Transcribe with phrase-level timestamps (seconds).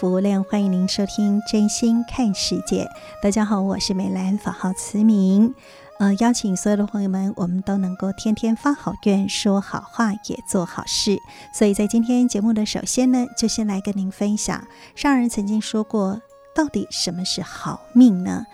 [0.00, 2.84] 福无量，欢迎您收听《真心看世界》。
[3.22, 5.54] 大家好，我是美兰，法号慈明。
[5.98, 11.18] 呃，邀请所有的朋友们，我们都能够天天发好愿，说好话，也做好事。
[11.52, 16.22] 所以在今天节目的首先呢，就先来跟您分享，上人曾经说过，
[16.54, 18.46] 到底什么是好命呢？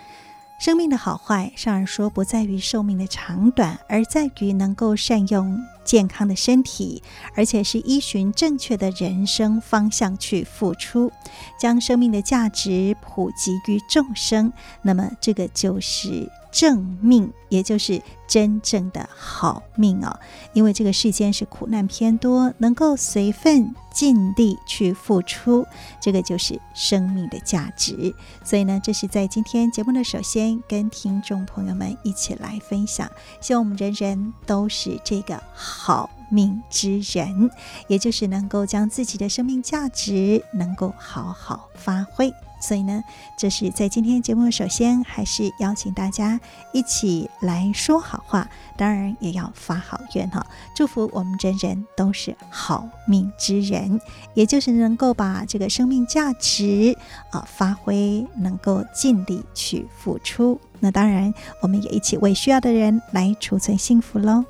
[0.58, 7.02] 生命的好坏，上人说不在于寿命的长短，而在于能够善用健康的身体，
[7.34, 11.10] 而且是依循正确的人生方向去付出，
[11.58, 14.52] 将生命的价值普及于众生。
[14.82, 16.30] 那么，这个就是。
[16.56, 20.18] 正命，也就是真正的好命哦。
[20.54, 25.66] 因为这个世间是苦难偏多，能够随份尽力去付出，
[26.00, 28.14] 这个就是生命的价值。
[28.42, 33.06] 所以呢，这是在今天节目的首先跟听众朋友们一起来分享，
[33.42, 37.50] 希望我们人人都是这个好命之人，
[37.86, 42.32] 也就是能够将自己的生命价值能够好好发挥。
[42.66, 43.04] 所以呢，
[43.36, 46.40] 这是在今天节目，首先还是邀请大家
[46.72, 54.00] 一起来说好话，当然也要发好愿哈，祝福我们人人都是好命之人，
[54.34, 56.98] 也就是能够把这个生命价值
[57.30, 60.60] 啊发挥，能够尽力去付出。
[60.80, 64.44] 那当然，我们也一起为需要的人来储存幸福喽。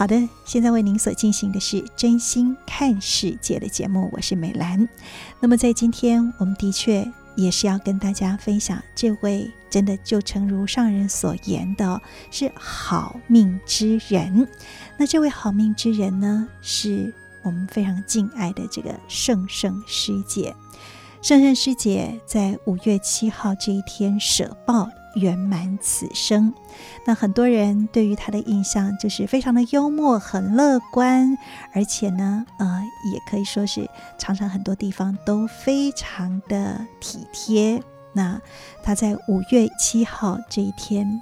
[0.00, 0.16] 好的，
[0.46, 4.88] 现在为您所进行的是《真心看世界》的节目，我是美兰。
[5.40, 7.06] 那么在今天，我们的确
[7.36, 12.00] 也是要跟大家分享这位真的就诚如上人所言的，
[12.30, 14.48] 是好命之人。
[14.96, 17.12] 那这位好命之人呢，是
[17.42, 20.56] 我们非常敬爱的这个圣圣师姐。
[21.20, 24.88] 圣圣师姐在五月七号这一天舍报。
[25.14, 26.52] 圆满此生，
[27.04, 31.36] 那很多人对于他的印象就是非常的幽默、很乐观，
[31.72, 32.82] 而且呢，呃，
[33.12, 33.88] 也可以说是
[34.18, 37.82] 常常很多地方都非常的体贴。
[38.12, 38.40] 那
[38.82, 41.20] 他在五月七号这一天，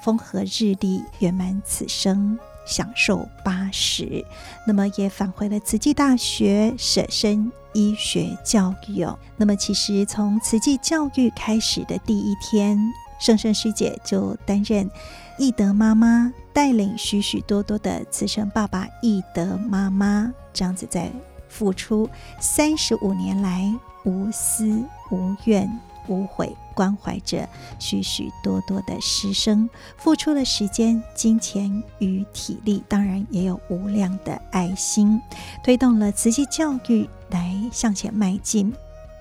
[0.00, 4.24] 风和日丽，圆满此生，享受八十，
[4.66, 9.18] 那么也返回了慈济大学，舍身医学教育哦。
[9.36, 12.78] 那么其实从慈济教育开始的第一天。
[13.18, 14.90] 圣圣师姐就担任
[15.38, 21.10] 易德妈妈，带领许许多多的慈生爸爸易德妈妈，这样子在
[21.48, 22.08] 付出
[22.40, 23.72] 三十五年来，
[24.04, 25.68] 无私无怨
[26.08, 35.20] 无悔，关怀着许许多多的师生，付出了时间、金钱与体力，当然也有无量的爱心，
[35.64, 38.72] 推动了慈济教育来向前迈进。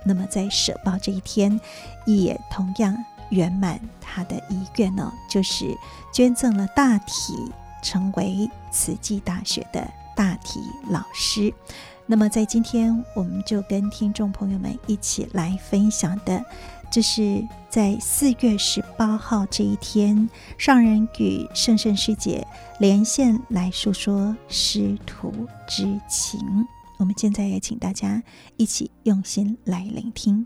[0.06, 1.60] 那么在舍报这一天，
[2.06, 2.96] 也同样。
[3.30, 5.78] 圆满他的遗愿呢，就是
[6.14, 7.34] 捐赠了大体，
[7.84, 10.60] 成为慈济大学的大体
[10.90, 11.54] 老师。
[12.08, 16.46] 那么在今天，我们就跟听众朋友们一起来分享的，
[16.92, 22.46] 这是在四月十八号这一天，上人与圣圣师姐
[22.80, 25.34] 连线来诉说师徒
[25.68, 26.40] 之情。
[26.98, 28.22] 我们现在也请大家
[28.56, 30.46] 一起用心来聆听。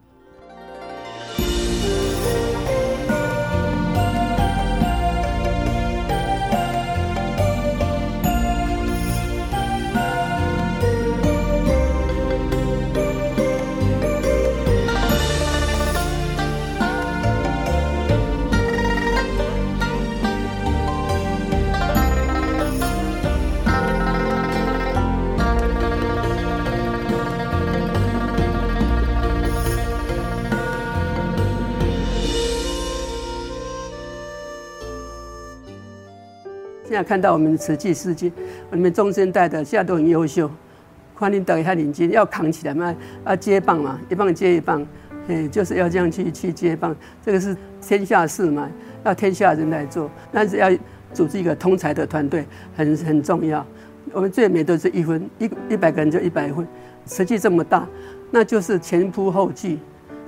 [36.89, 38.31] 现在看到我们的瓷器世界，
[38.71, 40.49] 我们中生代的现在都很优秀，
[41.13, 44.83] 欢迎大家认真，要扛起来嘛，啊接棒嘛，一棒接一棒，
[45.27, 48.67] 哎，就是要这样去去接棒，这个是天下事嘛，
[49.03, 50.67] 要天下人来做，但是要
[51.13, 52.43] 组织一个通才的团队，
[52.75, 53.63] 很很重要。
[54.11, 56.67] 我们最美都是一分，一一百个人就一百分，
[57.05, 57.87] 实际这么大，
[58.31, 59.77] 那就是前仆后继。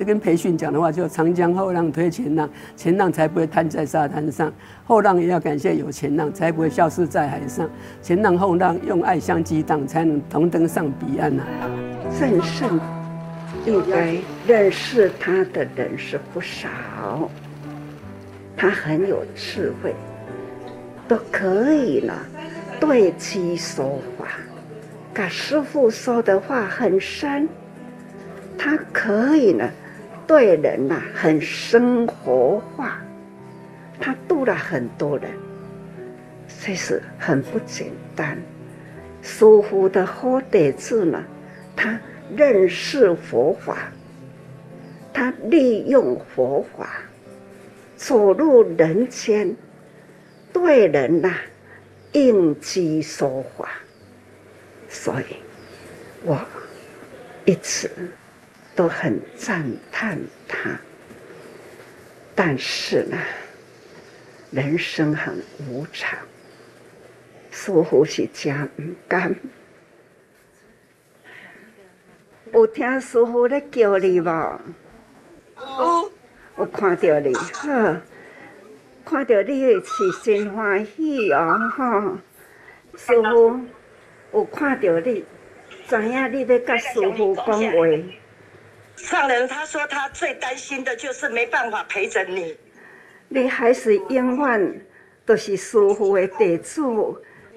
[0.04, 4.52] 跟培训讲的话，就长江后浪推前浪，前浪才不会瘫在沙滩上，
[4.86, 7.70] 后浪也要感谢有前浪，才不会消失在海上。
[8.02, 11.70] 前浪后浪用爱相激荡，才能同登上彼岸呐、啊。
[12.20, 12.80] 郑胜
[13.66, 14.18] 应该
[14.48, 16.68] 认识他的人是不少，
[18.58, 19.94] 他很有智慧，
[21.08, 22.14] 都可以呢，
[22.80, 24.28] 对其说话，
[25.14, 27.48] 跟师傅说的话很深，
[28.58, 29.70] 他可以呢。
[30.32, 33.02] 对人呐、很生活化，
[34.00, 35.30] 他度了很多人，
[36.64, 38.38] 这是很不简单。
[39.22, 41.22] 师父的好弟子呢，
[41.76, 42.00] 他
[42.34, 43.92] 认识佛法，
[45.12, 47.02] 他利用佛法
[47.98, 49.54] 走入人间，
[50.54, 51.36] 对人呐、
[52.14, 53.68] 应机说法，
[54.88, 55.36] 所以，
[56.24, 56.40] 我
[57.44, 57.92] 一直。
[58.82, 60.18] 都很赞叹
[60.48, 60.76] 他，
[62.34, 63.16] 但是呢，
[64.50, 65.38] 人生很
[65.70, 66.18] 无常，
[67.52, 69.36] 师父是真唔甘。
[72.54, 74.60] 有听师傅咧叫你无？
[75.58, 76.12] 哦，
[76.56, 78.02] 我看到你，呵，
[79.06, 82.18] 看到你是真欢喜哦，哈！
[82.98, 83.60] 师傅，
[84.34, 85.24] 有看到你，
[85.88, 88.21] 知影你要甲师傅讲话。
[89.02, 92.56] 上人他说他最担心的就是没办法陪着你，
[93.28, 94.86] 你还是永远
[95.26, 96.82] 都是师父的弟子，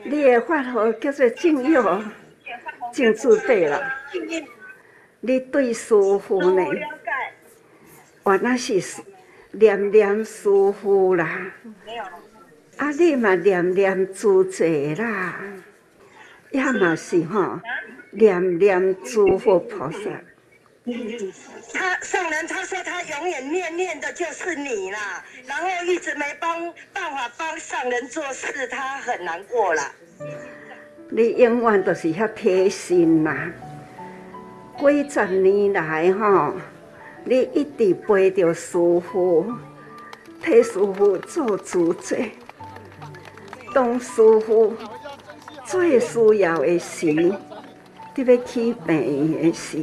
[0.05, 2.03] 你的法号叫做净佑，
[2.93, 3.81] 净自备了。
[5.21, 6.65] 你对师父呢？
[8.23, 9.03] 我那是
[9.53, 11.53] 念念师父啦，
[12.79, 14.67] 啊，你嘛念念自在
[14.99, 15.41] 啦，
[16.51, 17.63] 也嘛是哈
[18.11, 20.11] 念念诸佛菩萨。
[21.73, 26.61] 他上人他说他永远念念的就是你啦，然后一直没帮
[26.93, 29.83] 办法帮上人做事，他很难过了。
[31.09, 33.51] 你永远都是遐贴心呐，
[34.79, 36.53] 几十年来哈，
[37.25, 38.73] 你一直陪着师
[39.11, 39.47] 傅，
[40.43, 42.15] 替师傅做主者，
[43.73, 44.75] 当师傅
[45.65, 47.31] 最需要的时，你
[48.17, 49.83] 要去病的时。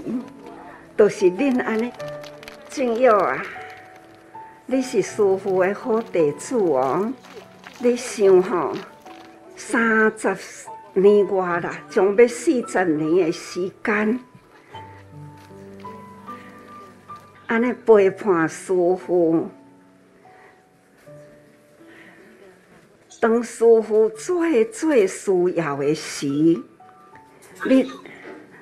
[0.96, 1.92] 都是恁安尼，
[2.70, 3.44] 净佑啊！
[4.66, 7.12] 你是师父的好弟子哦。
[7.80, 8.74] 你想吼，
[9.56, 14.20] 三十年外啦，将要四十年的时间，
[17.48, 19.50] 安尼陪伴师父，
[23.20, 26.28] 当师父最最需要的时，
[27.68, 27.92] 你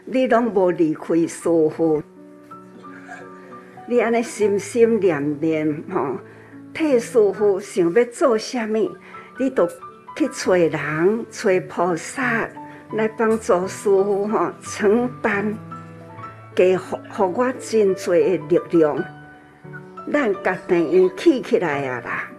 [0.05, 2.01] 你拢无离开师父。
[3.89, 6.15] 你安尼心心念念吼，
[6.71, 8.95] 替师父想要做啥物，
[9.39, 9.67] 你都
[10.15, 12.47] 去找人、找菩萨
[12.93, 15.57] 来帮助师父吼承担，
[16.53, 16.79] 给予予
[17.17, 19.03] 我真济的力量，
[20.13, 22.31] 咱甲病院起起来啊啦！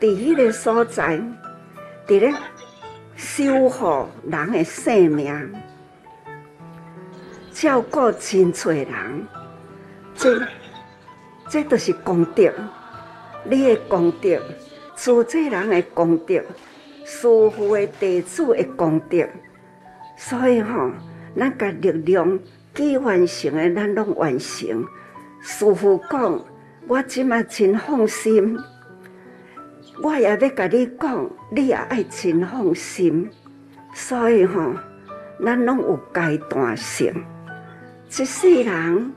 [0.00, 1.22] 伫迄个所在，
[2.08, 2.34] 伫咧
[3.14, 5.52] 守护人的性命，
[7.52, 9.28] 照顾真济人。
[10.14, 10.40] 这，
[11.48, 12.52] 这都是功德，
[13.44, 14.40] 你的功德，
[14.94, 16.42] 做这人的功德，
[17.04, 19.26] 师父的弟子的功德，
[20.16, 20.90] 所以吼，
[21.36, 22.38] 咱把力量
[22.72, 24.86] 既完成的，咱拢完成。
[25.40, 26.40] 师父讲，
[26.86, 28.58] 我今嘛真放心，
[30.02, 33.30] 我也要甲你讲，你也爱真放心。
[33.94, 34.72] 所以吼，
[35.44, 37.12] 咱拢有阶段性，
[38.08, 39.12] 一世人。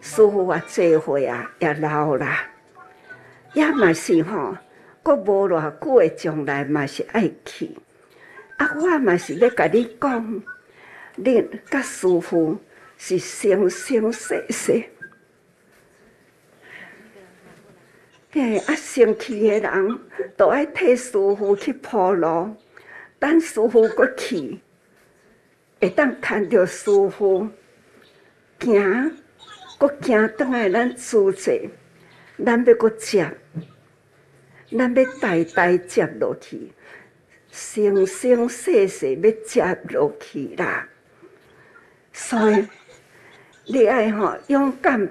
[0.00, 2.48] 师傅啊，这回啊也老啦，
[3.52, 4.56] 也嘛是吼，
[5.02, 7.70] 阁无偌久的将来嘛是爱去。
[8.56, 10.42] 啊，我嘛是要甲你讲，
[11.16, 12.58] 你甲师傅
[12.96, 14.82] 是生生世世。
[18.32, 19.98] 嘿，啊，生气的人
[20.36, 22.54] 都爱替师傅去铺路，
[23.18, 24.58] 等师傅阁去，
[25.80, 27.48] 会当看到师傅
[28.60, 29.16] 行。
[29.80, 31.58] 搁行倒来，咱自在，
[32.44, 33.32] 咱要搁接，
[34.70, 36.70] 咱要代代接落去。
[37.50, 40.86] 生生世世要接落去啦。
[42.12, 42.68] 所以
[43.64, 45.08] 你爱吼勇敢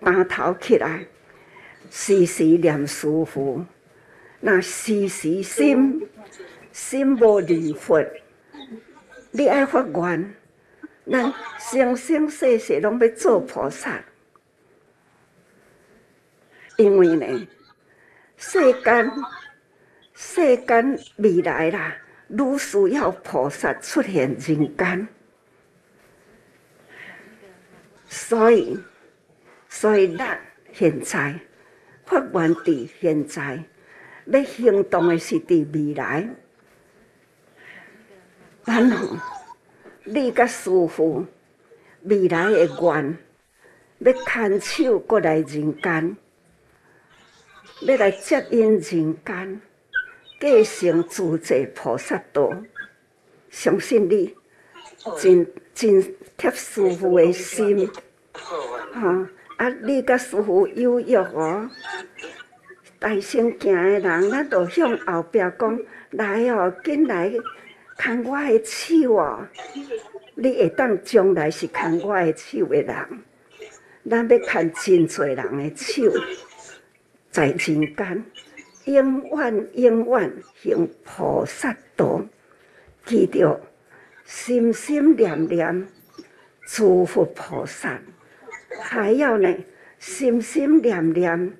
[0.00, 1.06] 抬头起来，
[1.88, 3.64] 时时念师父，
[4.40, 6.08] 那时时心
[6.72, 8.04] 心无离佛，
[9.30, 10.34] 你爱发愿，
[11.08, 14.04] 咱生生世世拢要做菩萨，
[16.78, 17.48] 因为呢，
[18.36, 19.10] 世间
[20.14, 21.96] 世间未来啦，
[22.28, 25.08] 愈需要菩萨出现人间。
[28.06, 28.78] 所以，
[29.68, 30.38] 所以咱
[30.72, 31.40] 现在
[32.06, 33.64] 发愿伫现在，
[34.26, 36.28] 要行动的是伫未来。
[38.62, 39.16] 咱吼，
[40.04, 41.26] 你甲师父
[42.04, 43.18] 未来的愿，
[43.98, 46.16] 要牵手过来人间，
[47.82, 49.60] 要来接引人间，
[50.40, 52.52] 继承自在菩萨道。
[53.50, 54.34] 相信你，
[55.18, 56.02] 真真
[56.36, 57.88] 贴师父的心。
[58.32, 59.28] 哈！
[59.58, 61.70] 啊，你甲师父有约哦，
[62.98, 65.80] 大声行的人，咱就向后壁讲
[66.10, 67.32] 来哦，紧来
[67.98, 69.46] 牵我的手哦。
[70.34, 73.22] 你会当将来是牵我的手的人，
[74.10, 76.02] 咱要牵真济人的手，
[77.30, 78.24] 在人间
[78.84, 82.22] 永远永远行菩萨道，
[83.04, 83.60] 记着
[84.24, 85.88] 心心念念
[86.66, 88.00] 诸佛菩萨。
[88.80, 89.54] 还要呢，
[89.98, 91.52] 心心念念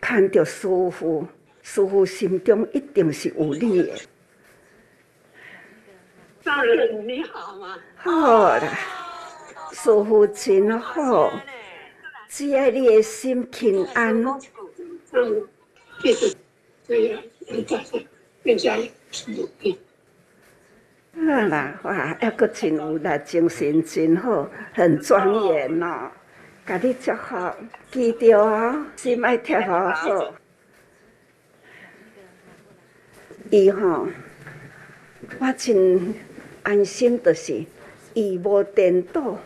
[0.00, 1.26] 看着师父，
[1.62, 3.92] 师父心中一定是有你的。
[6.42, 7.78] 大人你好吗？
[7.96, 8.78] 好啦，
[9.72, 11.32] 师父真好，
[12.28, 14.24] 只要你的心平安。
[15.16, 15.48] 嗯，
[16.02, 16.36] 谢谢。
[16.86, 17.18] 对呀，
[17.48, 17.82] 你再
[18.42, 18.78] 变相
[19.28, 19.78] 努力。
[21.14, 26.10] 啊啦，哇，一个真有啦，精神真好，很庄严喏。
[26.66, 27.34] 家己祝福，
[27.90, 30.34] 记着啊，心爱贴好好。
[33.50, 34.06] 伊吼，
[35.38, 36.14] 我真
[36.62, 37.64] 安心，就是
[38.12, 39.38] 伊无颠倒，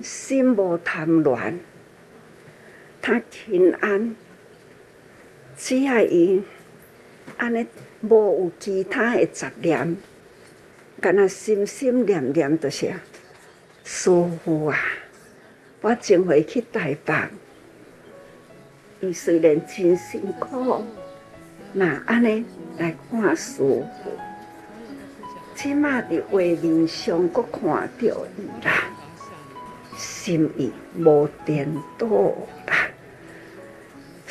[0.00, 1.60] 心无贪恋，
[3.02, 4.14] 他平安。
[5.56, 6.42] 只要伊
[7.36, 7.66] 安尼
[8.00, 9.96] 无有其他的杂念，
[11.00, 12.92] 干那心心念念就是
[13.84, 14.10] 师
[14.44, 14.78] 父啊。
[15.82, 17.14] 我前回去台北，
[19.00, 20.84] 伊虽然真辛苦，
[21.72, 22.44] 那安尼
[22.78, 23.86] 来看师父，
[25.54, 28.90] 起码伫画面上阁看到伊啦，
[29.96, 32.06] 心意无颠倒
[32.66, 32.79] 啦，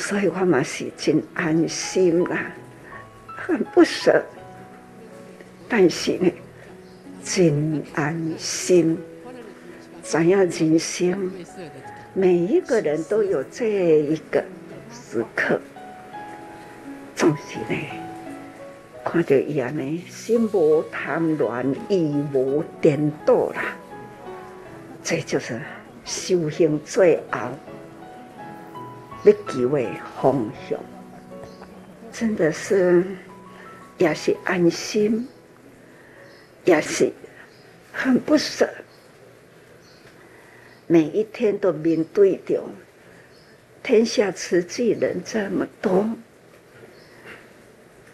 [0.10, 2.51] 所以我嘛是真安心啦，
[3.28, 4.20] 很不舍，
[5.68, 6.32] 但是呢，
[7.24, 8.98] 真安心。
[10.01, 11.32] 怎样人生，
[12.16, 13.68] 每一个人都有这
[14.00, 14.44] 一个
[14.92, 15.62] 时刻，
[17.16, 17.80] 总是呢，
[19.06, 23.78] 看到伊安尼，心无贪恋，意无颠倒啦，
[25.04, 25.62] 这就是
[26.04, 27.42] 修行最后
[29.23, 29.89] 要求的
[30.21, 30.79] 方向，
[32.11, 33.03] 真的是
[33.97, 35.27] 也是安心，
[36.63, 37.11] 也是
[37.91, 38.69] 很不舍。
[40.88, 42.63] 每一天都面对着
[43.83, 46.09] 天下慈济人这么多，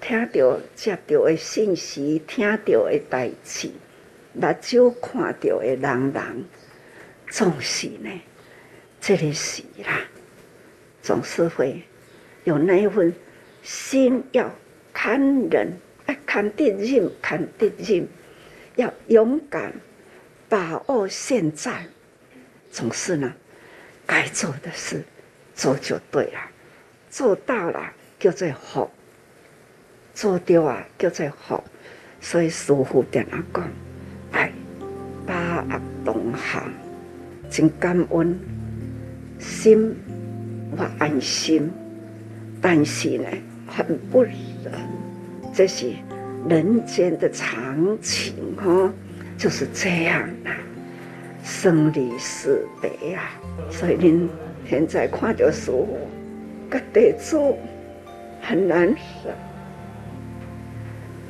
[0.01, 3.69] 听到接到的信息，听到的代志，
[4.33, 6.45] 目睭看到的人人，
[7.29, 8.09] 总是呢，
[8.99, 10.01] 这里是啦，
[11.05, 11.83] 总是会
[12.45, 13.13] 有那一份
[13.61, 14.51] 心要
[14.91, 15.21] 看
[15.51, 15.71] 人，
[16.07, 18.07] 爱看敌人，看敌人，
[18.75, 19.71] 要勇敢
[20.49, 21.85] 把握现在。
[22.71, 23.31] 总是呢，
[24.07, 25.03] 该做的事
[25.53, 26.39] 做就对了，
[27.11, 28.91] 做到了叫做好，
[30.15, 31.63] 做掉啊叫做好。
[32.19, 33.69] 所以师傅点啊讲，
[34.31, 34.51] 哎，
[35.27, 36.63] 把握当下，
[37.47, 38.39] 真感恩，
[39.37, 39.95] 心
[40.71, 41.71] 我安心，
[42.61, 43.25] 但是呢
[43.67, 44.71] 很不舍，
[45.53, 45.93] 这是
[46.49, 48.91] 人间的常情哦，
[49.37, 50.51] 就是这样的。
[51.43, 53.29] 生离死别啊，
[53.69, 54.27] 所以您
[54.67, 55.99] 现在看到师父，
[56.69, 57.55] 个地主
[58.41, 59.29] 很难受。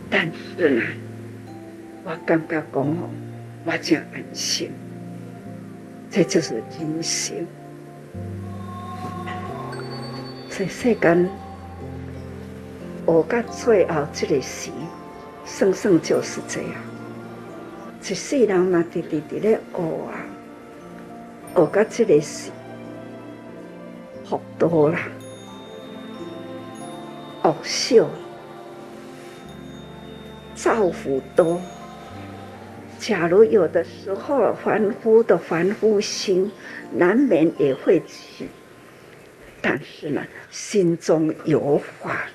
[0.10, 0.82] 但是呢，
[2.06, 3.10] 我感觉讲哦，
[3.66, 4.72] 我真安心，
[6.10, 7.46] 这就是人生。
[10.58, 11.30] 在世间
[13.06, 14.72] 学到最后这个时，
[15.46, 16.72] 算算就是这样。
[18.02, 20.16] 一世人嘛，直直直咧学啊，
[21.54, 22.52] 学到这个时，
[24.24, 25.00] 福多啦，
[27.44, 28.08] 恶少，
[30.56, 31.60] 造福多。
[32.98, 36.50] 假如有的时候凡夫的凡夫心，
[36.94, 38.48] 难免也会起，
[39.68, 42.28] 但是呢，心中有法。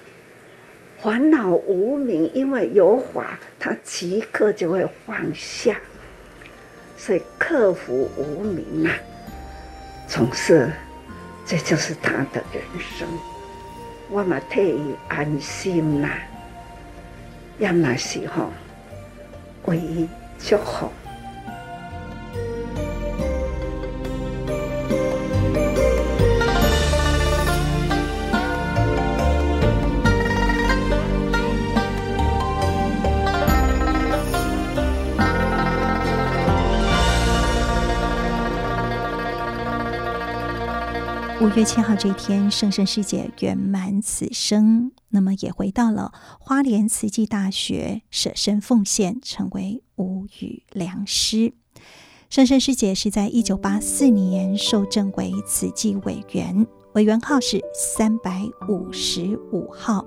[1.01, 5.77] 烦恼无明，因为有法，他即刻就会放下，
[6.97, 8.93] 所以克服无明啊，
[10.09, 10.73] 总是，
[11.47, 12.61] 这就是他的人
[12.99, 13.07] 生。
[14.11, 16.19] 我嘛替伊安心啦，
[17.61, 18.51] 也那时候，
[19.67, 20.09] 为伊
[20.41, 20.91] 祝福。
[41.41, 51.55] 五月七号这一天，圣圣师姐圆满此生，那么也回到了花莲慈济大学舍身奉献，成为无语良师。
[52.29, 60.05] 圣圣师姐是在一九八四年受证为慈济委员，委员号是三百五十五号。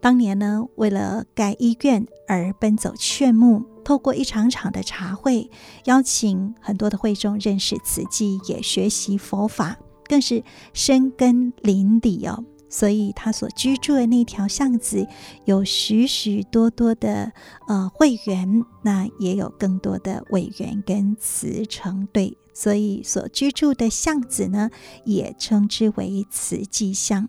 [0.00, 5.50] 当年呢，为了盖医院而奔走劝募，透过一场场的茶会，
[5.86, 9.76] 邀请很多的会众认识慈济，也学习佛法。
[10.12, 15.06] 更是深根林底哦，所以他所居住的那条巷子
[15.46, 17.32] 有许许多多的
[17.66, 24.68] 呃会员，那也有更多的委员跟慈诚队，所以所居住的巷子呢，
[25.06, 27.26] 也称之为慈济巷。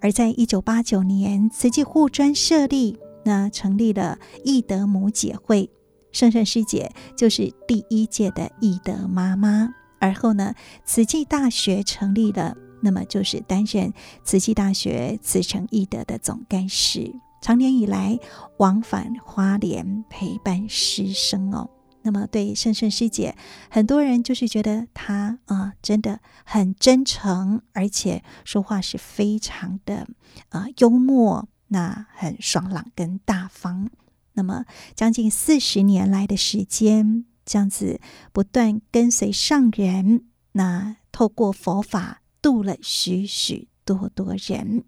[0.00, 2.96] 而在一九八九年，慈济护专设立，
[3.26, 5.68] 那成立了义德母姐会，
[6.12, 9.81] 圣圣师姐就是第一届的义德妈妈。
[10.02, 10.52] 而后呢，
[10.84, 13.92] 慈济大学成立了，那么就是担任
[14.24, 18.18] 慈济大学慈诚义德的总干事，长年以来
[18.56, 21.70] 往返花莲陪伴师生哦。
[22.02, 23.36] 那么对圣圣师姐，
[23.70, 30.08] 很多人就是觉得她啊、真的很真诚，而且说话是非常的
[30.48, 33.88] 啊、幽默，那很爽朗跟大方。
[34.32, 34.64] 那么
[34.96, 37.24] 将近四十年来的时间。
[37.44, 38.00] 这样子
[38.32, 44.84] 不断跟随上人，那透过佛法度了许许多多人，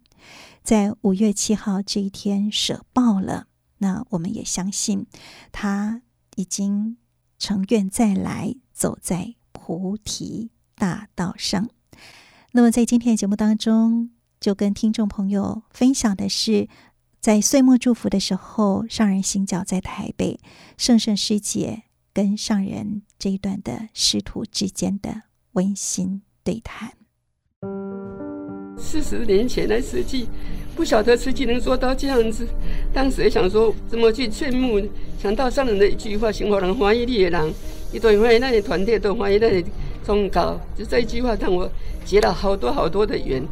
[0.62, 3.46] 在五月七号这一天舍报了。
[3.78, 5.06] 那我们也相信
[5.52, 6.02] 他
[6.36, 6.96] 已经
[7.38, 11.68] 成愿再来，走在菩提大道上。
[12.52, 16.68] 那么在今天的节目当中，就跟听众朋友分享的是，
[17.20, 20.40] 在岁末祝福的时候，上人行脚在台北，
[20.76, 21.83] 圣圣师姐。
[22.14, 25.22] 跟上人这一段的师徒之间的
[25.54, 26.92] 温馨对谈。
[28.78, 30.28] 四十年前的慈济，
[30.76, 32.46] 不晓得慈济能做到这样子。
[32.92, 34.80] 当时也想说怎么去劝募，
[35.18, 37.52] 想到上人的一句话：“行好人欢喜你的人，
[37.92, 39.64] 一对欢喜那里团队都欢喜那里
[40.04, 41.68] 忠告。”就这一句话让我
[42.04, 43.44] 结了好多好多的缘。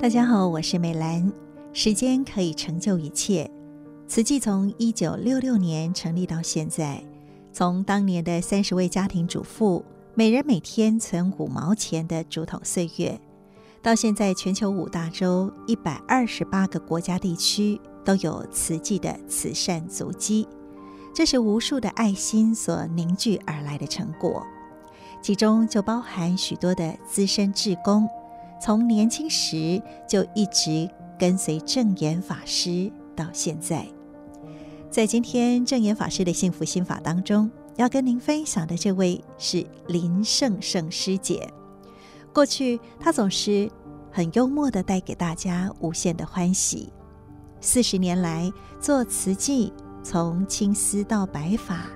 [0.00, 1.30] 大家好，我是美兰。
[1.74, 3.50] 时间可以成就一切。
[4.08, 7.04] 慈济从一九六六年成立到现在，
[7.52, 13.20] 从当年的三十位家庭主妇，每人每天存五毛钱的竹筒岁月，
[13.82, 20.48] 到现在全球五大洲一百二十八个国家地区都有慈济的慈善足迹，
[21.14, 24.42] 这是无数的爱心所凝聚而来的成果，
[25.20, 28.08] 其中就包含许多的资深志工，
[28.58, 33.86] 从年轻时就一直跟随证严法师到现在。
[34.90, 41.52] 在今天证严法师的幸福心法当中，要跟您分享的这位是林圣圣师姐。
[42.32, 43.70] 过去她总是
[44.10, 46.90] 很幽默的带给大家无限的欢喜。
[47.60, 49.72] 四十年来做慈济，
[50.02, 51.86] 从青丝到白发，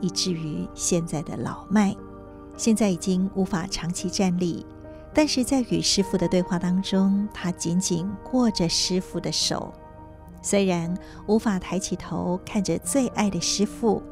[0.00, 1.96] 以至于现在的老迈，
[2.58, 4.66] 现在已经无法长期站立，
[5.14, 9.72] 但是在与师傅的对话当中，她紧紧握着师傅的手。
[10.44, 10.94] 虽然
[11.26, 14.02] 无法抬起头看着最爱的师父，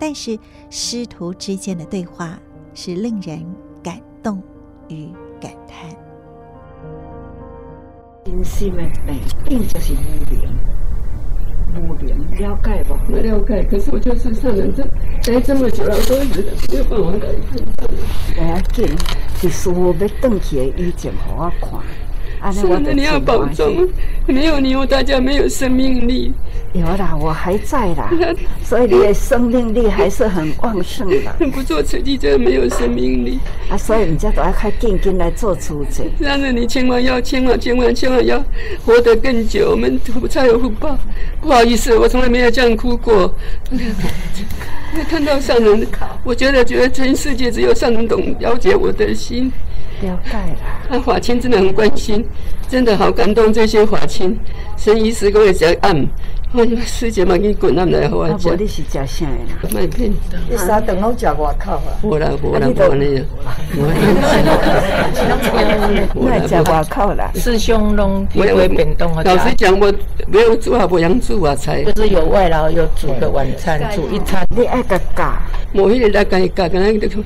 [0.00, 0.36] 但是
[0.68, 2.36] 师徒之间的对话
[2.74, 3.46] 是令人
[3.84, 4.42] 感动
[4.88, 5.08] 与
[5.40, 5.88] 感叹。
[8.24, 8.82] 真心的
[9.44, 9.96] 病就是无
[10.28, 10.58] 明，
[11.76, 12.96] 无明了解不？
[13.12, 14.82] 没了解，可是我就是上人这
[15.32, 17.28] 待这么久了，我都一直没有办法改。
[18.40, 18.88] 哎呀，这
[19.36, 21.80] 是师父要转去的以前给我看。
[22.52, 23.88] 是的，你要保重。
[24.26, 26.32] 没有你，我大家没有生命力。
[26.72, 28.10] 有啦，我还在啦，
[28.62, 31.32] 所以你的生命力还是很旺盛的。
[31.48, 33.38] 不做慈济，真的没有生命力
[33.70, 33.78] 啊！
[33.78, 36.02] 所以人家都要开定金来做慈济。
[36.18, 38.44] 这样子，你千万要，千万千万千万要
[38.84, 40.98] 活得更久，我们才有福报。
[41.40, 43.34] 不好意思，我从来没有这样哭过。
[45.08, 45.86] 看到上人，
[46.24, 49.50] 我觉得觉得全世界只有上人懂了解我的心。
[50.02, 50.56] 了解了，
[50.90, 52.24] 那法亲真的很关心，
[52.68, 53.52] 真的好感动。
[53.52, 54.38] 这些法亲，
[54.76, 56.06] 生医师跟我讲暗，
[56.52, 58.38] 我你师姐嘛，你滚那么来好啊？
[58.44, 59.26] 我你是食啥
[59.62, 59.68] 的？
[59.74, 60.12] 麦片。
[60.48, 61.98] 你三顿拢食外口啊？
[62.02, 63.24] 无啦，无啦，我呢。
[66.14, 67.30] 我来吃外口啦。
[67.34, 69.22] 师兄拢不会变动啊。
[69.24, 69.92] 老实讲，我
[70.28, 71.82] 没有煮啊，不想煮啊菜。
[71.82, 74.46] 就是有外劳，有煮个晚餐，煮一餐。
[74.56, 75.42] 你爱个嘎？
[75.72, 77.16] 某一日来干一干，干那个，就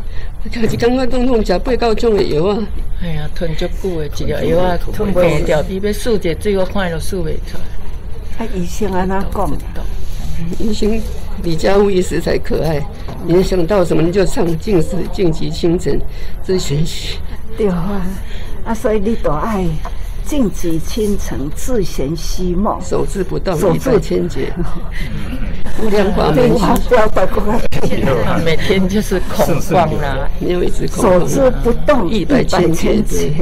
[0.68, 2.58] 是刚刚东东吃八九种的药啊。
[3.02, 8.44] 哎呀，吞足久的一条药啊，吞不掉，伊要输者最后看都输不出来。
[8.44, 9.50] 啊，医生安那讲？
[10.58, 11.00] 医生
[11.42, 12.80] 李家务医师才可爱。
[13.26, 16.00] 你想到什么你就唱静时静极清晨，
[16.42, 17.18] 这是玄学。
[17.56, 18.00] 对啊，
[18.64, 19.66] 啊，所以你都爱。
[20.24, 24.52] 静极清晨，自闲息梦，守之 不动，一百千劫。
[25.82, 26.50] 无量法门，
[28.44, 31.20] 每天就是恐慌啦，没有一直恐慌。
[31.20, 33.32] 守之不动，一百千劫。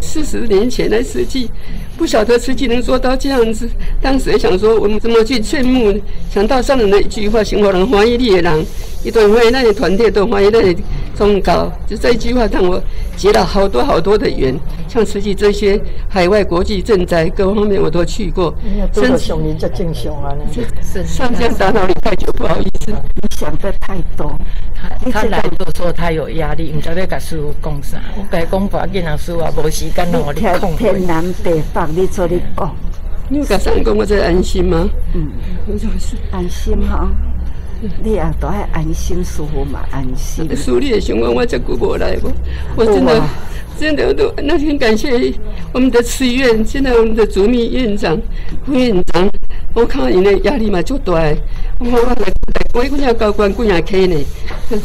[0.00, 1.48] 四十年前来慈济，
[1.96, 3.68] 不晓得慈济能做到这样子。
[4.00, 5.98] 当时也想说，我们怎么去劝募？
[6.30, 8.66] 想到上人的一句话：“幸福人欢喜你的人，
[9.02, 10.76] 一段欢喜那些团队都欢喜那些
[11.16, 12.82] 忠告。”就这一句话，让我
[13.16, 14.58] 结了好多好多的缘。
[14.88, 18.54] 像慈济这些海外国际赈灾各方面，我都去过。
[18.92, 20.32] 真上人家敬雄啊！
[21.04, 22.92] 上香打扰你太久，不好意思。
[22.92, 24.38] 你想的太多。
[24.74, 27.98] 他他来都说他有压力，唔知道要跟师傅讲啥。
[28.16, 30.76] 我跟他讲，不要紧啊，师父啊，无时间让我你控。
[30.76, 32.76] 天南北北，你做你讲。
[33.28, 34.88] 你有跟上人讲，我才安心吗？
[35.14, 35.28] 嗯，
[35.66, 37.08] 就是安心哈。
[38.02, 40.48] 你也都爱安心，师父嘛安心。
[40.56, 42.30] 师你也想问我这个过来不？
[42.74, 43.22] 我真的
[43.78, 45.30] 真的都那天感谢
[45.72, 48.18] 我们的慈院，现在我们的主秘院长、
[48.64, 49.28] 副院长，
[49.74, 51.12] 我看你的压力嘛就大。
[51.78, 52.32] 我我来
[52.76, 54.14] 我一个人高官，贵人开呢。
[54.68, 54.78] 泌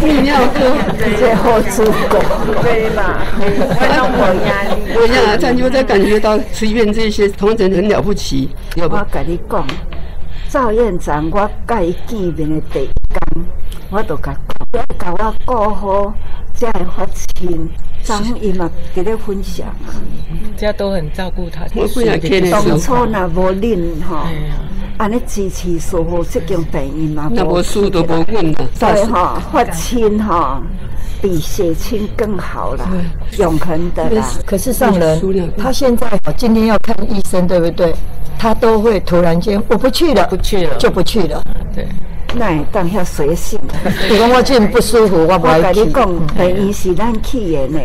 [0.00, 0.74] 泌尿科
[1.18, 2.18] 最后出国，
[2.62, 3.20] 对嘛？
[3.38, 4.72] 我压力。
[4.96, 8.48] 我呀，这样就在感觉到慈院这些同仁很了不起。
[8.76, 9.66] 我跟你讲。
[10.48, 13.44] 赵院长，我跟伊见面的第一天，
[13.90, 14.34] 我都甲
[14.72, 16.14] 讲，要甲我顾好，
[16.54, 17.68] 才会发亲。
[18.02, 19.92] 张姨嘛，给你分享啊，
[20.56, 21.66] 这都很照顾他。
[21.74, 22.58] 我不想听你说。
[22.62, 24.26] 当初那无恁哈，
[24.96, 28.68] 安尼支持师父，这种病因嘛，那无输都无问了。
[28.78, 30.62] 对哈，发亲哈，
[31.20, 32.88] 比血亲更好了，
[33.38, 34.24] 永恒的啦。
[34.46, 35.20] 可是上人，
[35.58, 37.94] 他现在今天要看医生，对不对？
[38.38, 41.42] 他都会突然间，我不去了，不去了，就不去了。
[41.74, 41.88] 对，
[42.36, 43.58] 那当遐随性。
[44.08, 45.80] 如果我真不舒服，我不爱去。
[45.80, 47.80] 我跟你讲，病院是咱去的呢。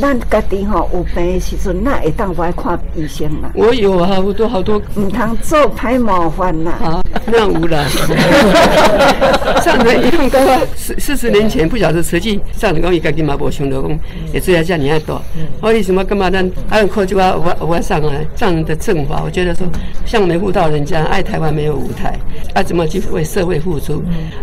[0.00, 3.50] 咱家己吼有病的时阵，那会当我爱看医生嘛？
[3.54, 4.80] 我有啊，好多好多。
[4.96, 6.72] 唔通做太麻烦啦。
[6.72, 7.84] 啊，那有啦。
[9.62, 10.42] 上人一样讲，
[10.76, 13.98] 四四十年前不晓得实际，上人讲伊家己嘛无想到讲，
[14.32, 15.20] 也做下这样大。
[15.60, 16.42] 我为什么干嘛呢？
[16.68, 19.66] 还有靠就要我我上来上人的正法，我觉得说。
[20.04, 22.18] 像没护到人家，爱台湾没有舞台，
[22.54, 23.91] 啊，怎么去为社会付出？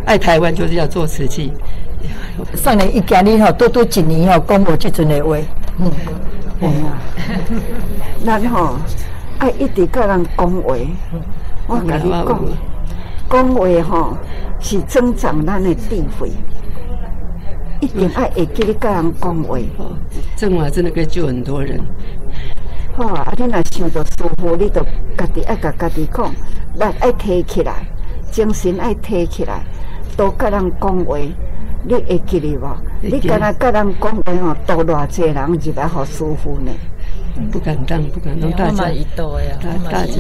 [0.05, 1.51] 爱台湾就是要做慈济。
[2.55, 5.38] 上年一家里吼，多多几年吼，讲无这阵的话。
[5.79, 5.91] 嗯，
[6.62, 6.97] 哎呀，
[8.25, 8.75] 咱吼
[9.39, 10.75] 爱一直跟人讲话。
[11.67, 12.39] 我跟你讲，
[13.29, 14.17] 讲话吼
[14.59, 16.31] 是增长咱的智慧，
[17.79, 19.57] 一定爱会记得跟人讲话。
[20.35, 21.79] 正话真的可以救很多人。
[22.95, 23.33] 好啊！
[23.38, 24.81] 你若想到师父，你就
[25.17, 26.29] 家己爱甲家己讲，
[26.75, 27.85] 力爱提起来，
[28.32, 29.62] 精神爱提起来，
[30.15, 31.18] 多甲人讲话，
[31.84, 32.68] 你会记得无？
[33.02, 36.72] 你敢若甲人讲话吼，多偌济人入来好舒服呢？
[37.52, 38.84] 不敢当，不敢当，大家，
[39.15, 40.13] 大大家，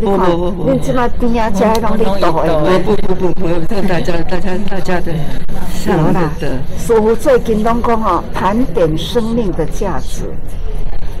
[0.00, 2.78] 不不不，你这么低啊，家拢你多诶？
[2.78, 5.12] 不不不不，让大家大家大家的，
[5.86, 6.32] 好啦，
[6.78, 10.24] 师傅最近拢讲吼，盘点生命的价值。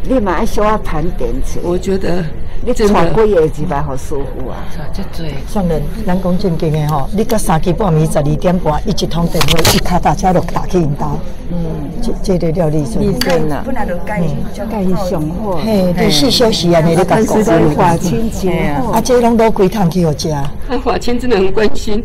[0.04, 2.24] 你嘛爱小我盘点起，我觉得
[2.64, 4.66] 你喘几个月几摆好舒服啊！
[4.92, 11.06] 这最上人，人讲正经的吼，你到三更半暝十二点半一直通电话，一卡大车就打去因兜。
[11.52, 12.94] 嗯，这这个料理是。
[13.20, 13.62] 真的。
[13.64, 14.12] 本来就介
[14.54, 15.60] 介上货。
[15.64, 16.80] 嘿，你是休息啊？
[16.80, 17.06] 你咧讲。
[17.08, 18.50] 但是在华清节。
[18.92, 20.30] 啊，这拢都归趟去互食。
[20.30, 20.52] 啊，
[20.84, 22.02] 华清真的很关心，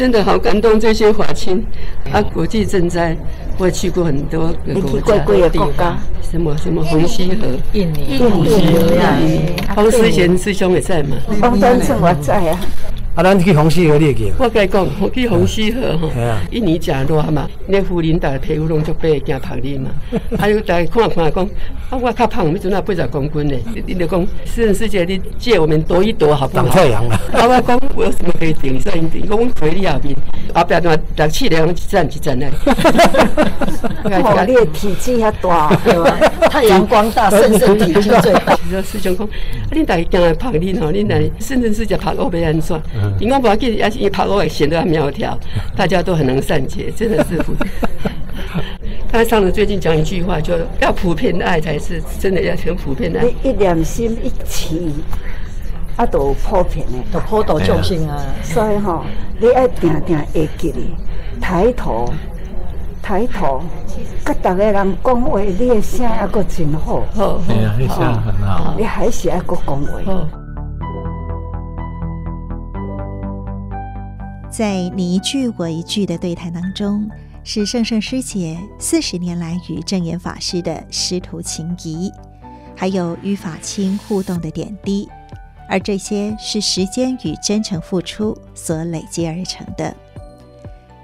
[0.00, 1.62] 真的好感动这些华亲。
[2.10, 3.14] 啊，国际赈灾，
[3.58, 11.18] 我也去过很多个国家，贵贵的国家，什么什么红溪河，印尼，印尼，黄思贤师兄也在嘛？
[11.42, 12.58] 黄先生我在啊。
[13.14, 14.32] 啊，咱去红溪河你会记？
[14.38, 16.08] 我甲你讲，我去红溪河吼，
[16.50, 19.90] 一年真热嘛，那妇人大皮肤拢足白，惊晒日嘛。
[20.38, 21.44] 还有大家看看讲，
[21.90, 23.60] 啊，我较胖，你阵啊八十公斤嘞？
[23.84, 26.62] 你就讲，私人世界，你借我们躲一躲，好不好？
[26.62, 27.14] 挡太阳了。
[27.32, 29.26] 啊，我讲我有什么可以顶上一顶？
[29.28, 30.16] 我腿你后面，
[30.54, 32.46] 后边那热气凉一站一站呢。
[34.04, 36.16] 哦，你的体积遐大，对吧？
[36.48, 38.56] 太阳光大， 肾肾体积最大。
[38.82, 39.30] 师兄讲，啊，
[39.72, 42.80] 恁大家惊来拍恁吼，恁来甚至世界拍我袂安怎？
[43.18, 45.38] 因为我不要紧，而且一拍我也显得很苗条，
[45.76, 47.40] 大家都很能善解，真的是。
[49.12, 53.26] 他上次最近讲一句话，就要普遍的爱才是真的，要全普遍的爱。
[53.42, 54.94] 你一两心一起，
[55.96, 58.22] 啊，都普遍的，都普度众生啊。
[58.42, 59.04] 所以吼，
[59.40, 60.94] 你爱定定会记哩，
[61.40, 62.12] 抬头，
[63.02, 63.62] 抬头，
[64.24, 67.04] 跟大家人讲话，你的声还阁真好。
[67.12, 68.74] 好，哎呀，你声很好。
[68.78, 70.39] 你还是爱阁讲话。
[74.50, 77.08] 在你一句我一句的对谈当中，
[77.44, 82.12] 是圣圣师姐四十年来与证严法师的师徒情谊，
[82.76, 85.08] 还有与法亲互动的点滴，
[85.68, 89.94] 而这些是时间与真诚付出所累积而成的。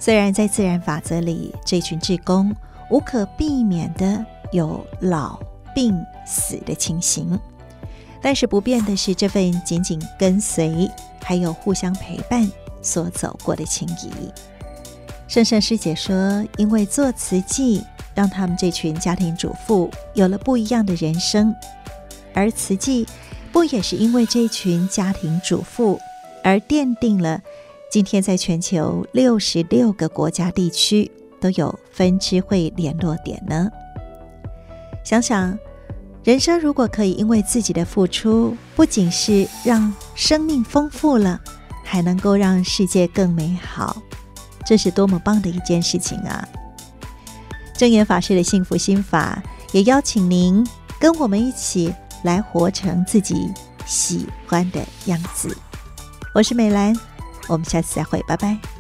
[0.01, 2.53] 虽然在自然法则里，这群志工
[2.91, 5.39] 无可避免的有老、
[5.73, 7.39] 病、死的情形，
[8.21, 10.91] 但是不变的是这份紧紧跟随，
[11.23, 12.51] 还有互相陪伴。
[12.87, 14.33] 所走过的情谊，
[15.27, 17.83] 圣圣师姐说：“因为做慈济，
[18.15, 21.53] 让他们这群家庭主妇有了不一样的人生，
[22.33, 23.05] 而慈济
[23.51, 25.99] 不也是因为这群家庭主妇
[26.45, 27.41] 而奠定了
[27.91, 33.69] 今天在全球六十六个国家地区都有分支会联络点呢？
[35.03, 35.59] 想想，
[36.23, 41.41] 人生如果可以因为自己的付出，不仅是让生命丰富了。”
[41.87, 43.97] 还能够让世界更美好，
[44.67, 46.47] 这是多么棒的一件事情啊！
[47.79, 49.41] 证严法师的幸福心法，
[49.73, 50.67] 也邀请您
[50.99, 51.95] 跟我们一起
[52.25, 53.53] 来活成自己
[53.87, 55.57] 喜欢的样子。
[56.35, 56.95] 我是美兰，
[57.49, 58.76] 我们下次再会，拜拜。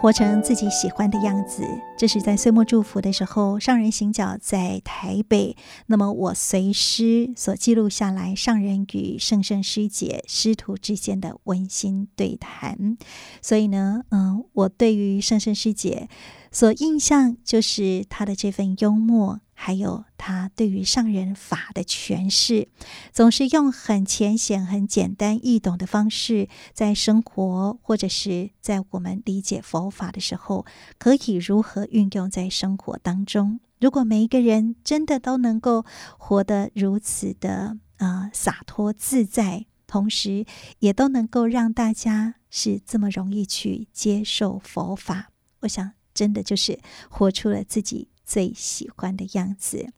[0.00, 1.62] 活成自己喜欢的样子，
[1.98, 5.54] 这是在岁末祝福的时候，上人行脚在台北。
[5.88, 12.96] 那么我随师所记录下来，上人与圣圣师姐师徒之间的温馨对谈。
[13.42, 16.08] 所以呢，嗯，我对于圣圣师姐
[16.50, 19.40] 所印象就是她的这份幽默。
[19.62, 22.68] 还有他对于上人法的诠释，
[23.12, 30.64] 总是用很浅显、很简单易懂的方式，在生活或者是在我们理解佛法的时候，
[30.96, 33.60] 可以如何运用在生活当中？
[33.78, 35.84] 如果每一个人真的都能够
[36.16, 40.46] 活得如此的啊、呃、洒脱自在，同时
[40.78, 45.28] 也都能够让大家是这么容易去接受佛法，
[45.60, 48.08] 我想真的就是活出了自己。
[48.30, 49.92] 最喜欢的样子。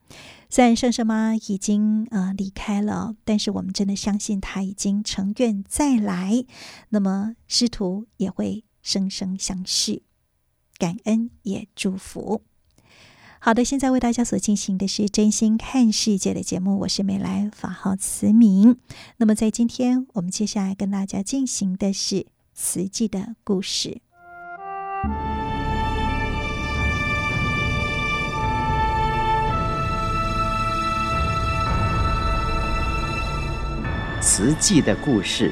[0.49, 6.47] 虽然圣圣妈已经呃离开了，但是我们真的相信她已经成愿再来。
[6.89, 10.05] 那么师徒也会生生相续，
[10.79, 12.41] 感恩也祝福。
[13.39, 18.79] 好的，现在为大家所进行的是真心看世界的节目，我是美莱，法号慈明。
[19.19, 24.01] 那么在今天，我们接下来跟大家进行的是慈济的故事。
[34.25, 35.51] 慈济的故事，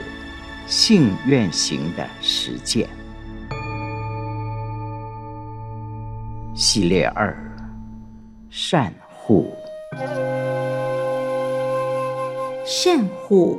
[0.68, 2.88] 信愿行的实践，
[6.54, 7.36] 系列二：
[8.48, 9.52] 善护。
[12.64, 13.58] 善护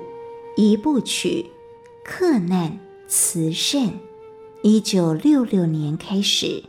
[0.56, 1.46] 一部曲，
[2.06, 3.92] 克难慈善。
[4.64, 6.64] 一九六六年开始，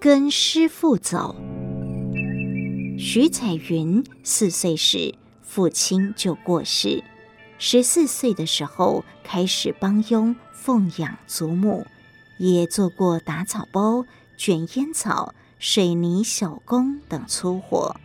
[0.00, 1.36] 跟师父走。
[2.98, 5.14] 徐彩云四岁时。
[5.56, 7.02] 父亲就过世，
[7.58, 11.86] 十四岁的时候开始帮佣奉养祖母，
[12.36, 14.04] 也做过打草包、
[14.36, 17.98] 卷烟草、水泥小工等粗活。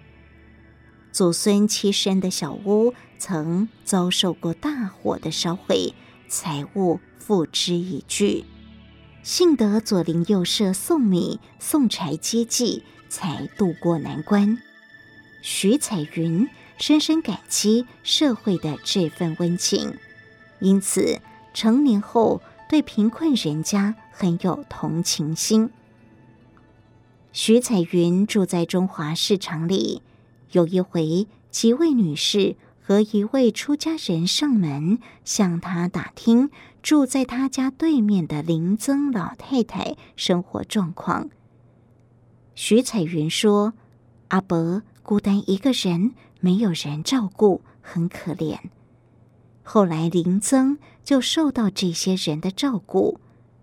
[1.12, 5.94] 祖孙栖身的小屋曾遭受过大火的烧毁，
[6.30, 8.46] 财物付之一炬。
[9.24, 14.58] 幸得左邻右舍送米送柴接济，才渡过难关。
[15.42, 16.48] 徐彩云
[16.82, 19.94] 深深感激社会的这份温情，
[20.60, 21.20] 因此
[21.54, 25.70] 成年后对贫困人家很有同情心。
[27.32, 30.02] 徐彩云住在中华市场里。
[30.54, 36.50] 有一回，几位女士和一位出家人上门向她打听
[36.82, 41.30] 住在她家对面的林曾老太太生活状况。
[42.56, 43.74] 徐彩云说
[44.30, 48.60] ：“阿伯孤单一个人，没有人照顾，很可怜。”
[49.64, 53.22] 后来林曾就受到这些人的照顾，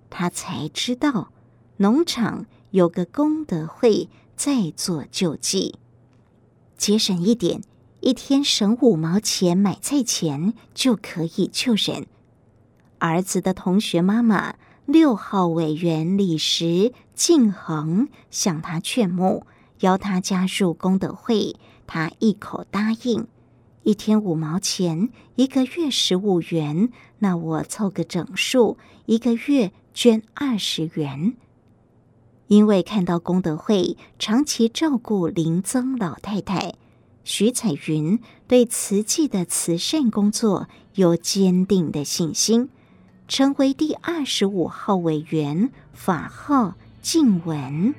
[0.08, 1.30] 他才知道
[1.78, 5.74] 农场有个功德会在做救济。
[6.76, 7.60] 节省一点，
[8.00, 12.06] 一天省五毛钱买菜钱就可以救人。
[12.98, 14.54] 儿子的同学妈妈
[14.86, 19.44] 六号委员李石静恒向他劝募，
[19.80, 21.56] 邀他加入功德会，
[21.88, 23.27] 他一口答应。
[23.83, 31.35] 一天五毛钱，一个月十五元，那我凑个整数，一个月捐二十元。
[32.48, 36.74] 因为看到功德会长期照顾林曾老太太，
[37.24, 42.68] 徐彩云对慈济的慈善工作有坚定的信心，
[43.27, 47.94] 成为第二十五号委员，法号静文。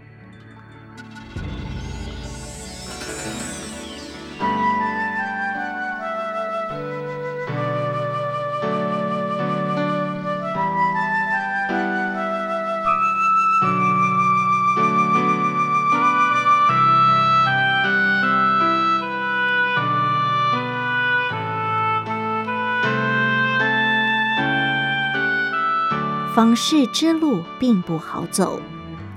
[26.40, 28.62] 访视之路并不好走。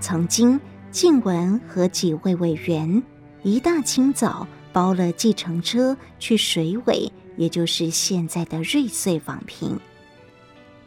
[0.01, 3.01] 曾经，静雯和几位委员
[3.45, 9.79] 一大清早包了计程车去水尾，也就是现在的瑞穗访贫。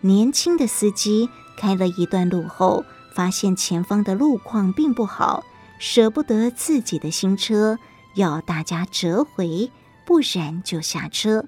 [0.02, 5.46] 年轻的司机开了一段路后，发现前方的路况并不好，
[5.80, 7.80] 舍不得自己的新车，
[8.16, 9.72] 要大家折回，
[10.06, 11.46] 不然就下车。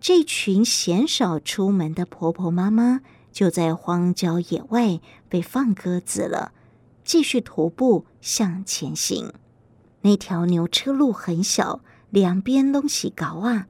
[0.00, 3.02] 这群鲜少出门的婆婆妈妈。
[3.32, 6.52] 就在荒郊野外被放鸽子了，
[7.02, 9.32] 继续徒步向前行。
[10.02, 13.66] 那条牛车路很小，两边东西高啊，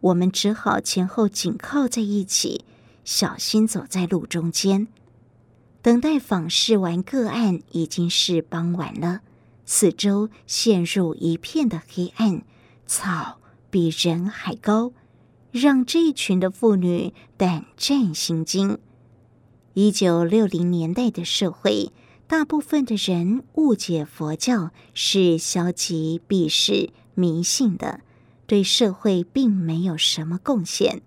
[0.00, 2.64] 我们只好前后紧靠在一起，
[3.04, 4.88] 小心走在路中间。
[5.80, 9.20] 等待访视完个案，已经是傍晚了，
[9.64, 12.42] 四周陷入一片的黑暗，
[12.86, 13.38] 草
[13.70, 14.92] 比人还高。
[15.54, 18.76] 让这一群的妇女胆战心惊。
[19.74, 21.92] 一九六零年代的社会，
[22.26, 28.00] 大部分的人误解佛教是消极、避世、迷信的，
[28.48, 31.02] 对社会并没有什么贡献。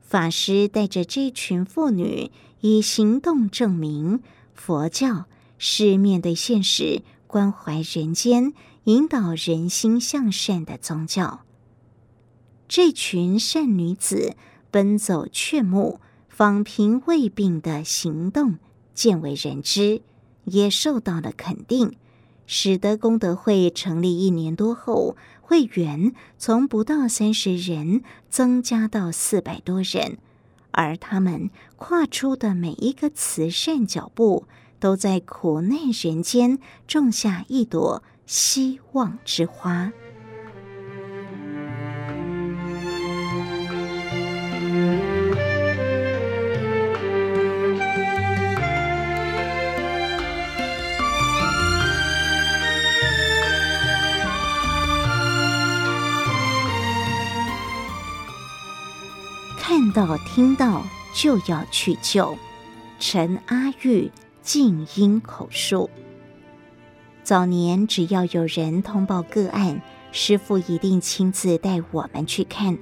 [0.00, 4.20] 法师带着这群妇女，以行动证明
[4.54, 5.24] 佛教
[5.58, 11.43] 是面对现实、关怀人间、引导人心向善的宗教。
[12.76, 14.34] 这群善女子
[14.72, 18.58] 奔走劝募、访贫慰病的行动
[18.92, 20.02] 渐为人知，
[20.42, 21.96] 也受到了肯定，
[22.48, 30.18] 使得功德会成立一年多后，会员从不到三十人增加到四百多人，
[30.72, 34.48] 而他们跨出的每一个慈善脚步，
[34.80, 36.58] 都在苦难人间
[36.88, 39.92] 种下一朵希望之花。
[59.94, 60.84] 到听到
[61.14, 62.36] 就要去救。
[62.98, 64.10] 陈阿玉
[64.42, 65.88] 静音口述。
[67.22, 69.80] 早年只要有人通报个案，
[70.10, 72.76] 师傅一定亲自带我们去看。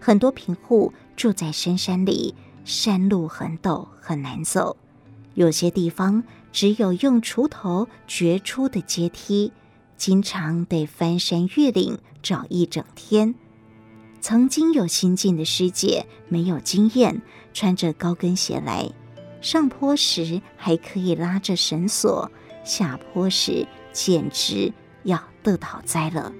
[0.00, 2.34] 很多贫户住在深山里，
[2.64, 4.76] 山路很陡，很难走。
[5.34, 9.52] 有些地方只有用锄头掘出的阶梯，
[9.96, 13.34] 经常得翻山越岭找一整天。
[14.24, 17.20] 曾经有新进的师姐没有经验，
[17.52, 18.90] 穿着高跟鞋来，
[19.42, 22.32] 上坡时还可以拉着绳索，
[22.64, 24.72] 下坡时简直
[25.02, 26.32] 要得倒栽了。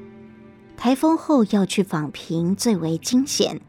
[0.79, 3.61] 台风后要去访坪最为惊险，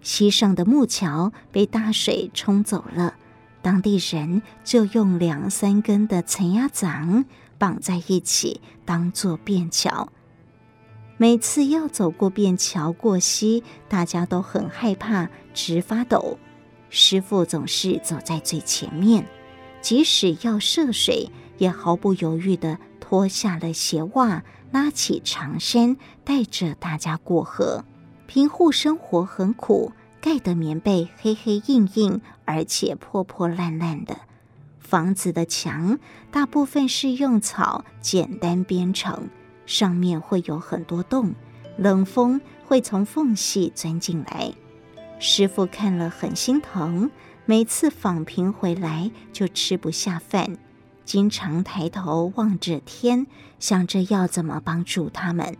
[0.00, 3.14] 溪上的木桥被大水冲走了，
[3.62, 7.24] 当地人就用两三根的陈鸭欉
[7.58, 10.12] 绑在一起当做便桥。
[11.18, 16.38] 每次要走过便桥过溪，大家都很害怕，直发抖。
[16.90, 19.26] 师傅总是走在最前面，
[19.80, 27.84] 即使要涉水，也毫不犹豫地脱下了鞋袜，拉起长衫，带着大家过河。
[28.26, 34.18] 贫户生活很苦，盖的棉被黑黑硬硬，而且破破烂烂的。
[34.78, 35.98] 房子的墙
[36.30, 39.28] 大部分是用草简单编成。
[39.66, 41.34] 上面会有很多洞，
[41.76, 44.52] 冷风会从缝隙钻进来。
[45.18, 47.10] 师傅看了很心疼，
[47.44, 50.56] 每次访坪回来就吃不下饭，
[51.04, 53.26] 经常抬头望着天，
[53.58, 55.56] 想着要怎么帮助他们。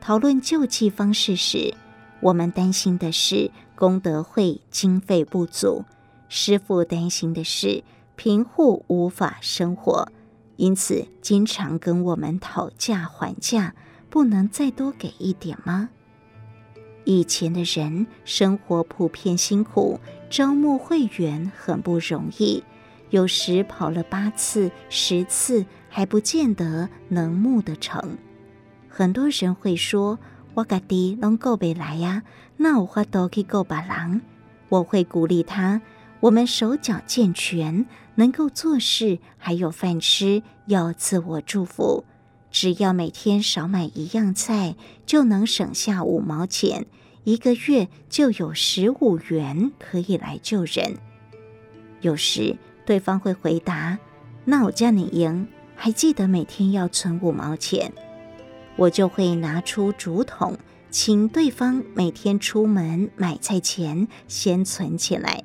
[0.00, 1.74] 讨论救济方式时，
[2.20, 5.84] 我们担心的是功德会经费不足，
[6.28, 7.82] 师傅担心的是
[8.16, 10.10] 贫户无法生活。
[10.56, 13.74] 因此，经常跟我们讨价还价，
[14.08, 15.88] 不能再多给一点吗？
[17.04, 19.98] 以前的人生活普遍辛苦，
[20.30, 22.62] 招募会员很不容易，
[23.10, 28.16] 有时跑了八次、十次，还不见得能募得成。
[28.88, 30.18] 很多人会说
[30.54, 32.22] ：“我家己拢顾不来呀，
[32.56, 34.20] 那我花都去顾别人。”
[34.68, 35.82] 我会鼓励他。
[36.22, 42.04] 我们手脚健全，能够做事，还有饭吃，要自我祝福。
[42.48, 46.86] 只要每天少买一样菜，就能省下五毛钱，
[47.24, 50.96] 一个月就有十五元可以来救人。
[52.02, 52.56] 有时
[52.86, 53.98] 对方会回答
[54.46, 57.92] ：“那我叫你赢，还记得每天要存五毛钱。”
[58.78, 60.56] 我就会拿出竹筒，
[60.88, 65.42] 请对方每天出门买菜前先存起来。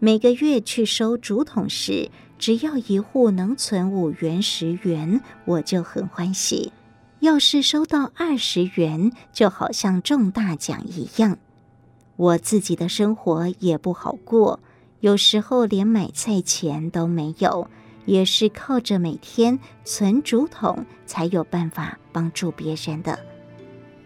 [0.00, 6.72] 每个月去收竹筒时，只要一户能存五元、十元，我就很欢喜。
[7.18, 11.36] 要是收到二十元，就好像中大奖一样。
[12.14, 14.60] 我自己的生活也不好过，
[15.00, 17.68] 有时候连买菜钱都没有，
[18.06, 23.18] 也是靠着每天存竹筒才有办法帮助别人的。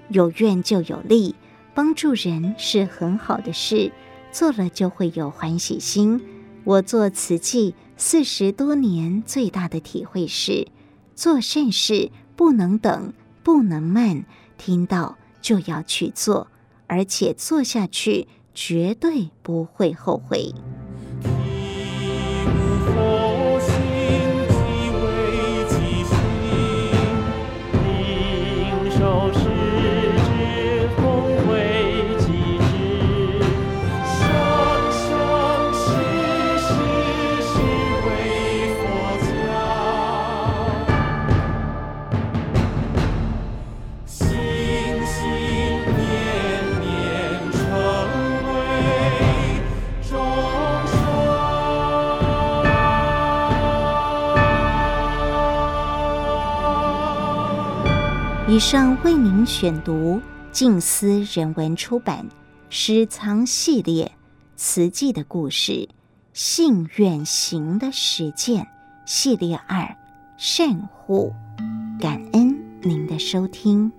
[0.09, 1.35] 有愿就有利，
[1.75, 3.93] 帮助人是很好的事。
[4.33, 6.21] 做了就会有欢喜心。
[6.65, 10.67] 我做瓷器四十多年，最大的体会是，
[11.15, 13.13] 做善事不能等，
[13.43, 14.25] 不能慢，
[14.57, 16.49] 听到就要去做，
[16.87, 20.55] 而且做下去绝对不会后悔。
[58.53, 62.29] 以上为您选读静思人文出版
[62.69, 64.13] 《诗藏系列
[64.57, 65.89] 词记的故事：
[66.35, 68.69] 信远行的实践
[69.07, 69.97] 系列二
[70.37, 71.33] 善护》，
[71.99, 73.91] 感恩您的收听。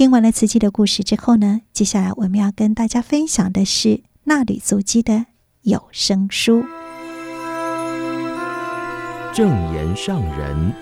[0.00, 5.26] 听完了慈济的故事之后呢，接下来我们要跟大家分享的是纳履足迹的
[5.60, 6.64] 有声书。
[9.34, 10.72] 正言上人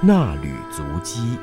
[0.00, 1.36] 纳履足迹。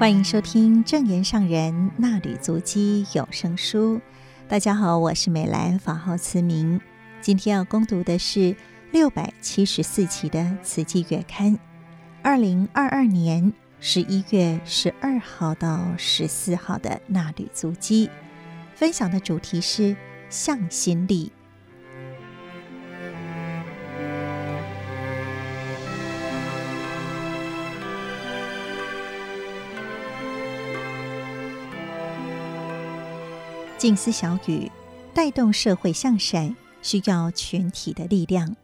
[0.00, 4.00] 欢迎收听正言上人纳履足迹有声书。
[4.48, 6.80] 大家好，我是美兰，法号慈明。
[7.20, 8.54] 今天要攻读的是
[8.92, 11.54] 六百七十四期的《慈济月刊》，
[12.22, 18.08] 二零二二年十一月十二号到十四号的衲履足迹。
[18.76, 19.96] 分享的主题是
[20.30, 21.32] 向心力。
[33.86, 34.68] 静思小语，
[35.14, 38.56] 带动社会向善，需要群体的力量。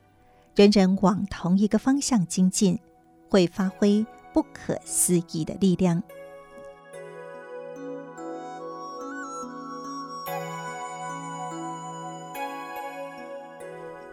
[0.57, 2.77] 人人往同一个方向精进，
[3.31, 6.03] 会发挥不可思议的力量。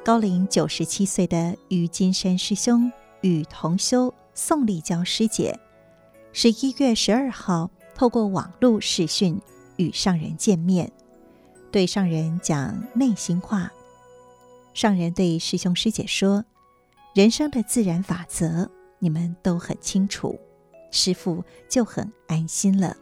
[0.05, 2.91] 高龄九十七岁的于金山师兄
[3.21, 5.59] 与同修宋立娇师姐，
[6.31, 9.41] 十一月十二号透过网络视讯。
[9.79, 10.91] 与上人见面，
[11.71, 13.71] 对上人讲内心话。
[14.73, 16.45] 上人对师兄师姐说
[17.13, 20.39] ：“人生的自然法则，你们都很清楚，
[20.91, 22.95] 师父就很安心了。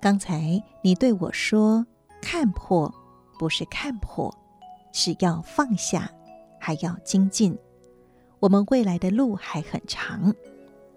[0.00, 1.86] 刚才你对我说，
[2.20, 2.92] 看破
[3.38, 4.32] 不是看破，
[4.92, 6.10] 是要放下，
[6.60, 7.56] 还要精进。
[8.40, 10.34] 我们未来的路还很长，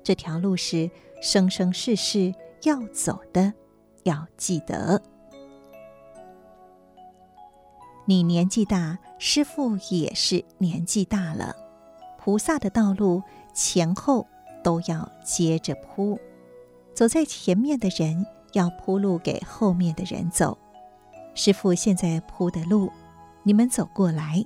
[0.03, 0.89] 这条路是
[1.21, 3.53] 生生世世要走的。”
[4.03, 5.01] 要记得，
[8.09, 11.55] 你年纪大，师父也是年纪大了。
[12.17, 13.21] 菩萨的道路
[13.53, 14.25] 前后
[14.63, 16.19] 都要接着铺，
[16.95, 20.57] 走在前面的人要铺路给后面的人走。
[21.35, 22.91] 师父现在铺的路，
[23.43, 24.43] 你们走过来，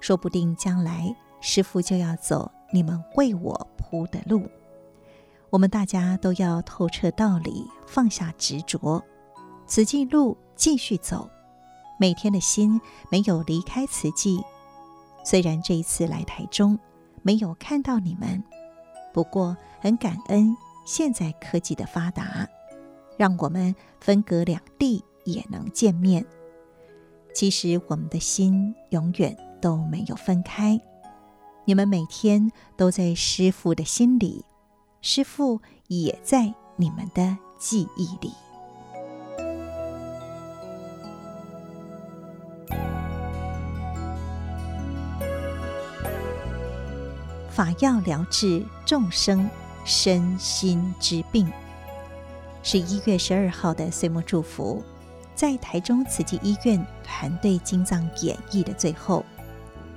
[0.00, 4.48] 说不定将来师父就要走你们为我铺的路。
[5.50, 9.04] 我们大家都要透彻道理，放下执着，
[9.66, 11.28] 慈济路继续走。
[11.98, 12.80] 每天的心
[13.10, 14.42] 没有离开慈济。
[15.24, 16.78] 虽然这一次来台中
[17.22, 18.42] 没有看到你们，
[19.12, 22.46] 不过很感恩现在科技的发达，
[23.16, 26.24] 让我们分隔两地也能见面。
[27.34, 30.80] 其实我们的心永远都没有分开。
[31.64, 34.44] 你们每天都在师父的心里。
[35.02, 38.32] 师父也在你们的记忆里。
[47.56, 49.48] 法要疗治众生
[49.82, 51.50] 身心之病。
[52.62, 54.84] 十一月十二号的岁末祝福，
[55.34, 59.24] 在台中慈济医院团队精藏演绎的最后，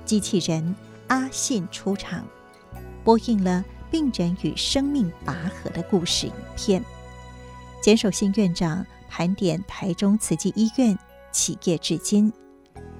[0.06, 0.74] 机器人
[1.08, 2.24] 阿信出场，
[3.04, 3.62] 播映了。
[3.90, 6.80] 病人与生命拔河的故事影片，
[7.82, 10.96] 简守信院长盘点台中慈济医院
[11.32, 12.32] 企业至今，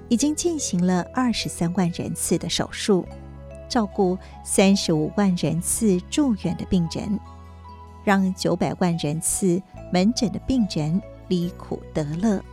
[0.09, 3.07] 已经进行了二十三万人次的手术，
[3.71, 7.17] 照顾三十五万人次住院的病人，
[8.03, 9.61] 让九百万人次
[9.93, 12.43] 门诊的病人离苦得乐。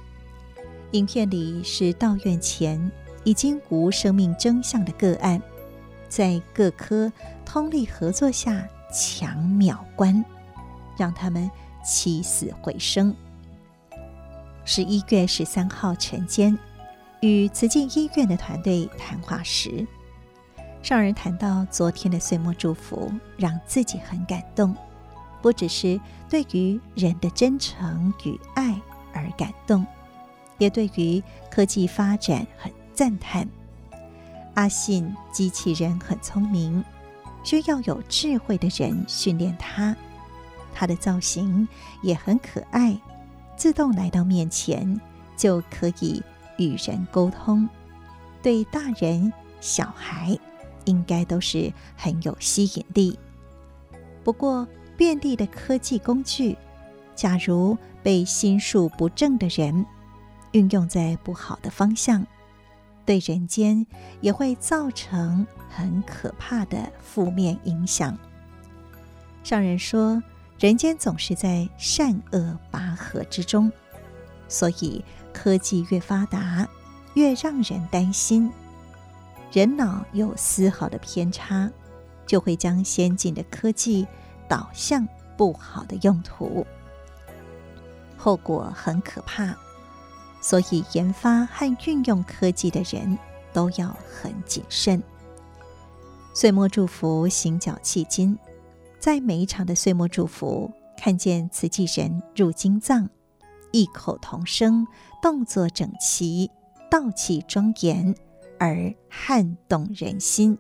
[0.92, 2.90] 影片里是到院前
[3.24, 5.42] 已经无生命征象的个案。
[6.08, 7.12] 在各科
[7.44, 10.24] 通力合作下抢秒关，
[10.96, 11.50] 让他们
[11.84, 13.14] 起死回生。
[14.64, 16.56] 十一月十三号晨间，
[17.20, 19.86] 与慈济医院的团队谈话时，
[20.89, 24.74] 上人谈到昨天的岁末祝福，让自己很感动，
[25.43, 28.74] 不只是对于人的真诚与爱
[29.12, 29.86] 而感动，
[30.57, 33.47] 也对于科技发展很赞叹。
[34.55, 36.82] 阿信机器人很聪明，
[37.45, 39.95] 需要有智慧的人训练它。
[40.72, 41.68] 它的造型
[42.01, 42.99] 也很可爱，
[43.59, 44.99] 自动来到面前
[45.36, 46.22] 就可以
[46.57, 47.68] 与人沟通。
[48.41, 49.30] 对大人
[49.61, 50.34] 小孩
[50.84, 53.18] 应该都是很有吸引力。
[54.24, 54.66] 不过，
[54.96, 56.56] 便利的科技工具，
[57.14, 59.86] 假如被心术不正的人
[60.52, 62.26] 运用在不好的方向，
[63.06, 63.86] 对人间
[64.20, 68.18] 也会造成很可怕的负面影响。
[69.44, 70.22] 上人说，
[70.58, 73.70] 人间总是在善恶拔河之中，
[74.48, 75.02] 所以
[75.32, 76.68] 科技越发达，
[77.14, 78.50] 越让人担心。
[79.53, 81.70] 人脑有丝毫的偏差，
[82.26, 84.07] 就会将先进的科技
[84.46, 86.66] 导向不好的用途，
[88.16, 89.57] 后果很可怕。
[90.40, 93.18] 所以，研发和运用科技的人
[93.53, 95.03] 都要很谨慎。
[96.32, 98.38] 岁末祝福，行脚契经，
[99.01, 103.09] 在每一场的岁末祝福，看见慈济人入经藏，
[103.72, 104.86] 异口同声，
[105.20, 106.49] 动作整齐，
[106.88, 108.14] 道气庄严，
[108.59, 110.59] 而撼动人心。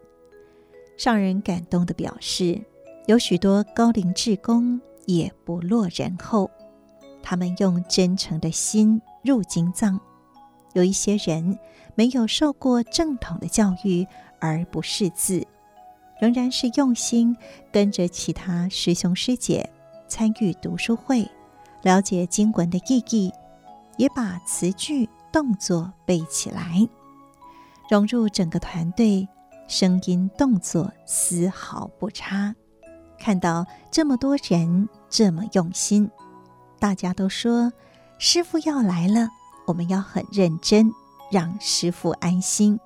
[0.96, 2.60] 上人感动地表示，
[3.06, 6.50] 有许多高龄志工也不落人后，
[7.22, 9.00] 他们用真诚的心。
[9.24, 10.00] 入经藏，
[10.72, 11.58] 有一些人
[11.96, 14.06] 没有受过正统的教育
[14.38, 15.44] 而不识字，
[16.20, 17.36] 仍然是用心
[17.70, 19.68] 跟着其他师兄师姐
[20.06, 21.28] 参与读书会，
[21.82, 23.30] 了解经文的意义，
[23.98, 26.88] 也把词句动作背起来，
[27.88, 29.26] 融入整个团队，
[29.66, 32.54] 声音动作丝毫不差。
[33.18, 36.10] 看到这么多人这么用心，
[36.78, 37.72] 大家都说
[38.18, 39.28] 师傅要来了，
[39.66, 40.92] 我们要很认真，
[41.30, 42.78] 让师傅安心。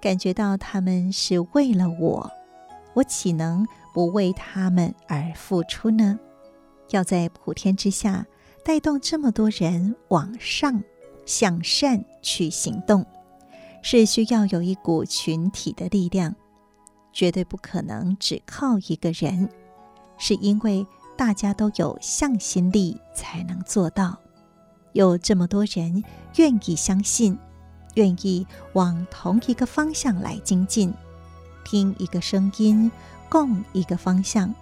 [0.00, 2.30] 感觉到他们是为了我，
[2.94, 6.18] 我岂能不为他们而付出呢？
[6.90, 8.24] 要在普天之下
[8.64, 10.82] 带动这么多人往上
[11.26, 13.04] 向善去行动，
[13.82, 16.34] 是需要有一股群体的力量。
[17.12, 19.48] 绝对不可能只靠一个人，
[20.18, 24.16] 是因为大家都有向心力才能做到。
[24.92, 26.04] 有这么多人
[26.36, 27.36] 愿意相信，
[27.94, 30.92] 愿意往同一个方向来精进，
[31.64, 32.90] 听一个声音，
[33.28, 34.54] 共一个方向，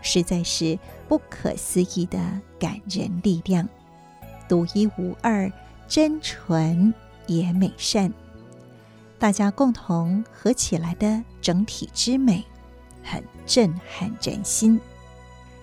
[0.00, 2.18] 实在是不可思议的
[2.58, 3.68] 感人力量，
[4.48, 5.52] 独一无二，
[5.86, 6.92] 真纯
[7.28, 8.12] 也美善。
[9.22, 12.44] 大家共同合起来的整体之美，
[13.04, 14.80] 很震撼人心。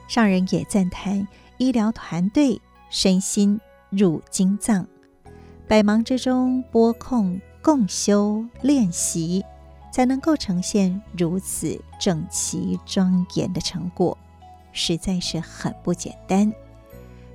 [0.07, 4.87] 上人也赞叹医疗团队身心入经藏，
[5.67, 9.43] 百忙之中拨空共修练习，
[9.91, 14.17] 才能够呈现如此整齐庄严的成果，
[14.71, 16.49] 实在是很不简单。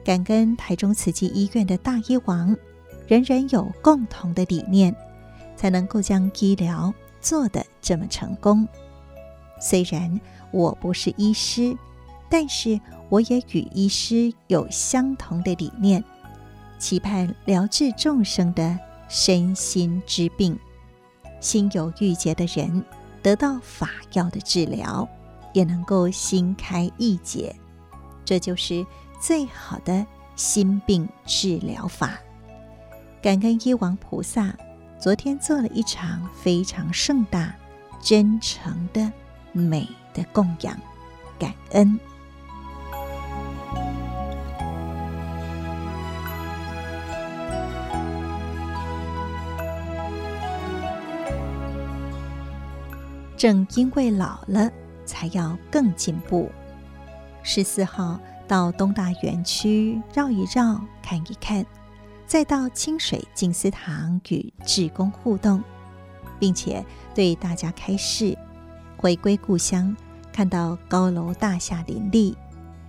[0.03, 2.57] 感恩台中慈济医院的大医王，
[3.07, 4.97] 人人有共同的理念。
[5.65, 6.93] 才能够将医疗
[7.23, 8.69] 做得这么成功。
[9.59, 11.75] 虽然我不是医师，
[12.29, 16.05] 但是我也与医师有相同的理念，
[16.79, 20.55] 期盼疗治众生的身心之病，
[21.41, 22.85] 心有郁结的人
[23.23, 25.09] 得到法药的治疗，
[25.55, 27.57] 也能够心开意解。
[28.23, 28.85] 这就是
[29.19, 30.07] 最好的
[30.37, 32.19] 心病治疗法。
[33.23, 34.55] 感恩医王菩萨。
[34.99, 37.55] 昨天做了一场非常盛大、
[38.01, 39.13] 真诚的
[39.53, 40.75] 美的供养，
[41.39, 42.01] 感恩。
[53.37, 54.71] 正因为老了，
[55.05, 56.51] 才要更进步。
[57.43, 58.19] 十四号
[58.49, 61.67] 到东大园区绕一绕，看一看。
[62.27, 65.63] 再到清水静思堂与志工互动，
[66.39, 68.37] 并且对大家开示：
[68.97, 69.95] 回归故乡，
[70.33, 72.37] 看到高楼大厦林立，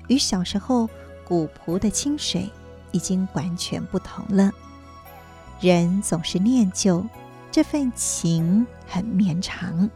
[0.07, 0.89] 与小时候
[1.27, 2.49] 古朴的清水
[2.91, 4.51] 已经完全不同了。
[5.59, 7.05] 人总是念旧，
[7.51, 9.89] 这份情很绵长。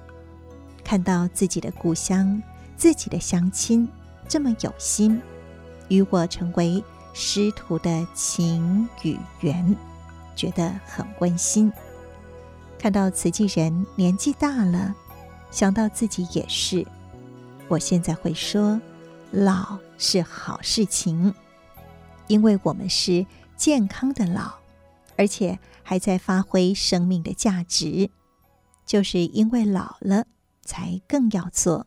[0.83, 2.41] 看到自己的故乡，
[2.75, 3.87] 自己的乡亲
[4.27, 5.21] 这么有心，
[5.87, 6.83] 与我成为。
[7.19, 9.75] 师徒的情与缘，
[10.37, 11.69] 觉得很温馨。
[12.77, 14.95] 看到慈济人年纪大了，
[15.51, 16.87] 想到自己也是。
[17.67, 18.79] 我现在会说，
[19.31, 21.33] 老是好事情，
[22.27, 23.25] 因为我们是
[23.57, 24.53] 健康的老，
[25.17, 28.09] 而且还在发挥生命的价值。
[28.85, 30.25] 就是因为老了，
[30.63, 31.85] 才更要做，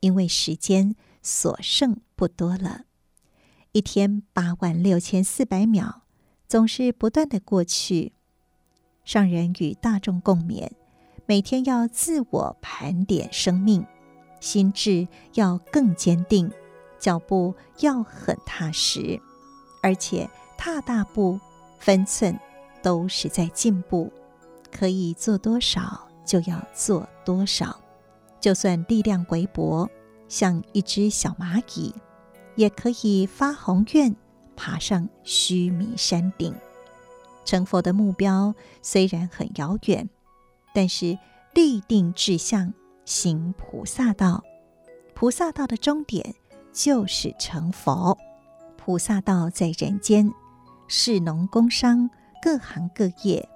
[0.00, 2.84] 因为时间所剩不多了。
[3.72, 6.02] 一天八万六千四百秒，
[6.46, 8.12] 总是不断的过去。
[9.02, 10.70] 上人与大众共勉：
[11.24, 13.86] 每天要自我盘点生命，
[14.40, 16.52] 心智要更坚定，
[16.98, 19.18] 脚步要很踏实，
[19.82, 21.40] 而且踏大步，
[21.78, 22.38] 分寸
[22.82, 24.12] 都是在进步。
[24.70, 27.80] 可以做多少就要做多少，
[28.38, 29.88] 就算力量微薄，
[30.28, 31.94] 像一只小蚂蚁。
[32.54, 34.14] 也可以发宏愿，
[34.56, 36.54] 爬上须弥山顶。
[37.44, 40.08] 成佛的目标虽然很遥远，
[40.72, 41.18] 但是
[41.54, 42.72] 立定志向，
[43.04, 44.42] 行菩萨道。
[45.14, 46.34] 菩萨道的终点
[46.72, 48.16] 就是成佛。
[48.76, 50.32] 菩萨道在人间，
[50.88, 52.10] 士农工商
[52.42, 53.48] 各行各业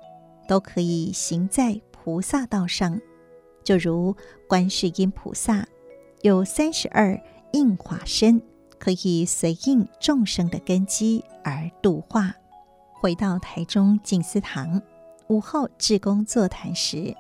[0.49, 3.01] 都可以行在菩萨道上。
[3.65, 4.15] 就如
[4.49, 5.67] 观世音菩萨
[6.23, 7.21] 有三十二
[7.53, 8.41] 应化身。
[8.79, 12.35] 可以随应众生的根基而度化。
[12.93, 14.81] 回到台中静思堂，
[15.29, 17.15] 午后志工座谈时，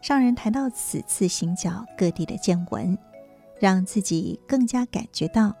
[0.00, 2.98] 上人谈到此次行脚各地的见闻，
[3.60, 5.54] 让自己更加感觉到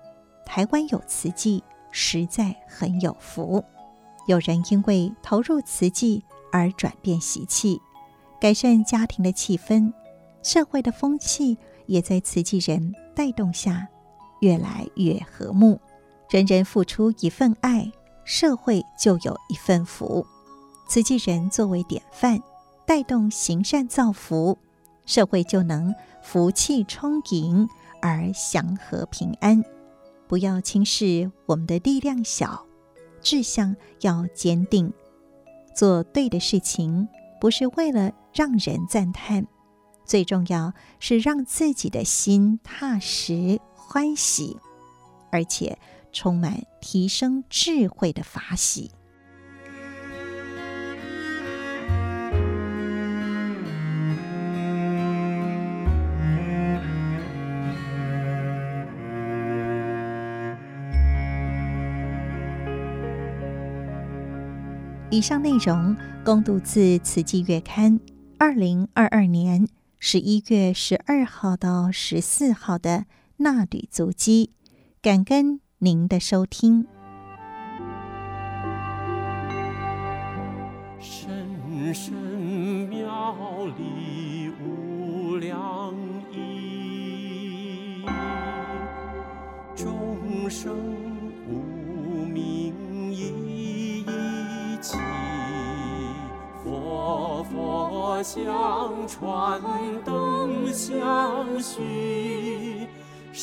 [0.44, 3.64] 台湾有慈济实在很有福。
[4.26, 7.80] 有人因为投入慈济而转变习气，
[8.40, 9.92] 改善家庭的气氛，
[10.42, 13.88] 社会的风气也在慈济人带动下
[14.42, 15.80] 越来越和睦。
[16.28, 17.90] 人人付出一份爱，
[18.24, 20.26] 社会就有一份福。
[20.88, 22.42] 慈济人作为典范，
[22.86, 24.58] 带动行善造福，
[25.06, 27.68] 社会就能福气充盈
[28.00, 29.62] 而祥和平安。
[30.28, 32.66] 不要轻视我们的力量小，
[33.20, 34.92] 志向要坚定。
[35.74, 37.08] 做对的事情，
[37.40, 39.46] 不是为了让人赞叹，
[40.04, 43.60] 最重要是让自己的心踏实
[43.94, 44.56] 欢喜，
[45.30, 45.78] 而且
[46.14, 48.90] 充满提升智慧的法喜。
[65.10, 68.00] 以上内容恭读自《慈济月刊》
[68.38, 69.68] 二零二二年
[69.98, 73.04] 十一月十二号到十四号的
[73.42, 74.52] 衲履足迹，
[75.02, 76.86] 感恩您的收听。
[81.00, 82.12] 深深
[82.88, 85.92] 妙理无量
[86.30, 88.04] 义，
[89.74, 90.78] 众生
[91.48, 94.96] 无明一一起，
[96.62, 99.60] 佛佛相传
[100.04, 102.86] 灯相续，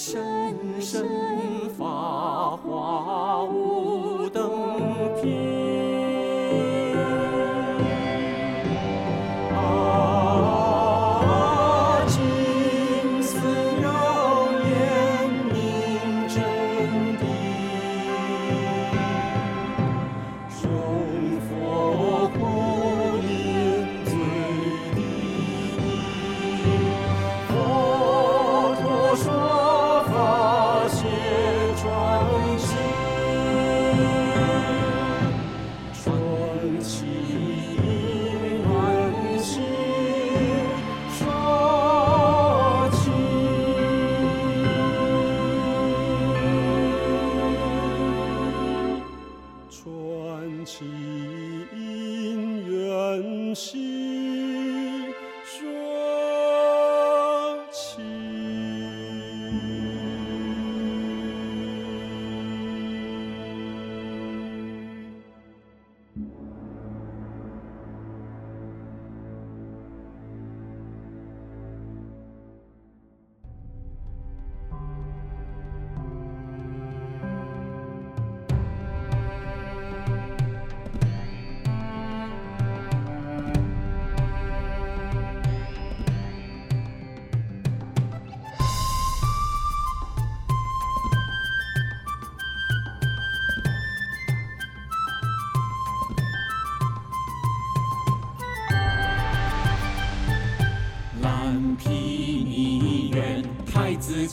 [0.01, 1.05] 深深
[1.77, 4.49] 法华无等
[5.21, 5.58] 品。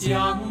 [0.06, 0.45] 将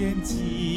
[0.00, 0.69] 天际。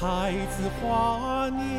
[0.00, 1.77] 太子华年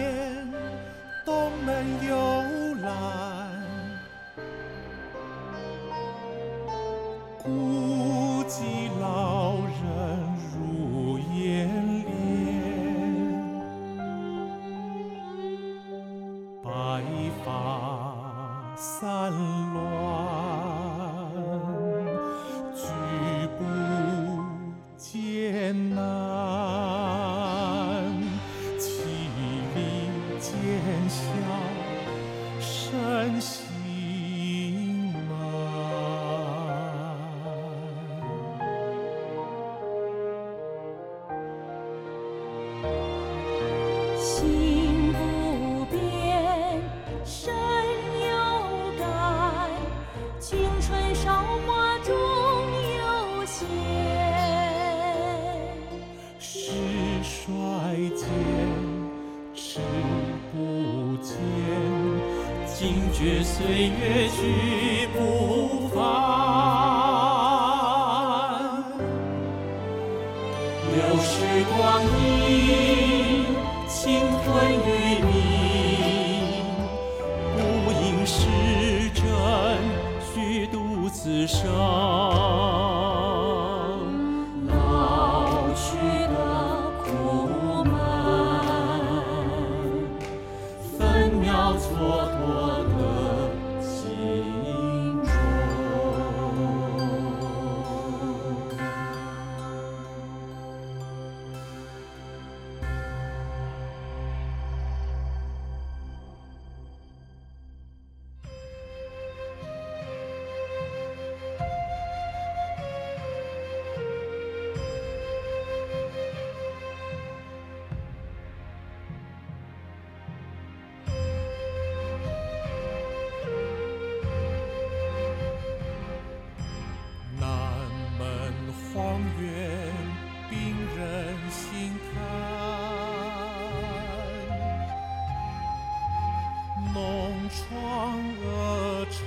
[137.49, 139.17] 窗额愁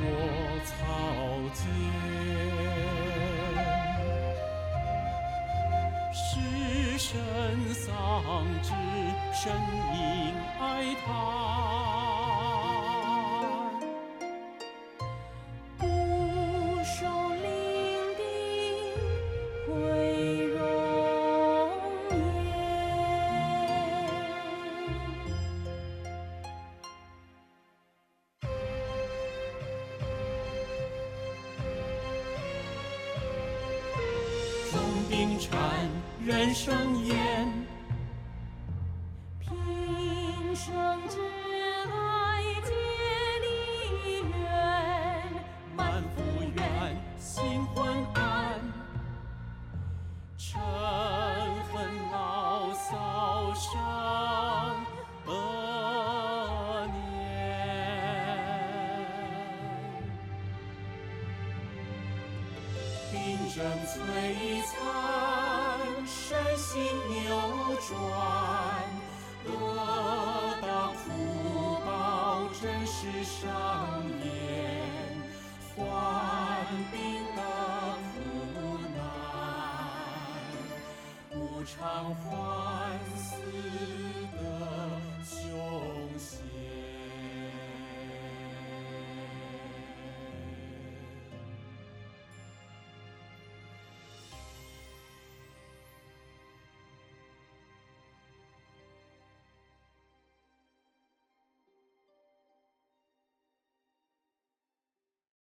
[0.00, 0.04] 我
[0.66, 0.70] 草
[1.54, 1.64] 间，
[6.12, 6.18] 失
[6.98, 7.08] 身
[7.72, 7.90] 丧
[8.62, 8.68] 志，
[9.32, 9.42] 声
[9.94, 9.96] 音
[10.60, 10.62] 哀
[11.06, 12.17] 叹。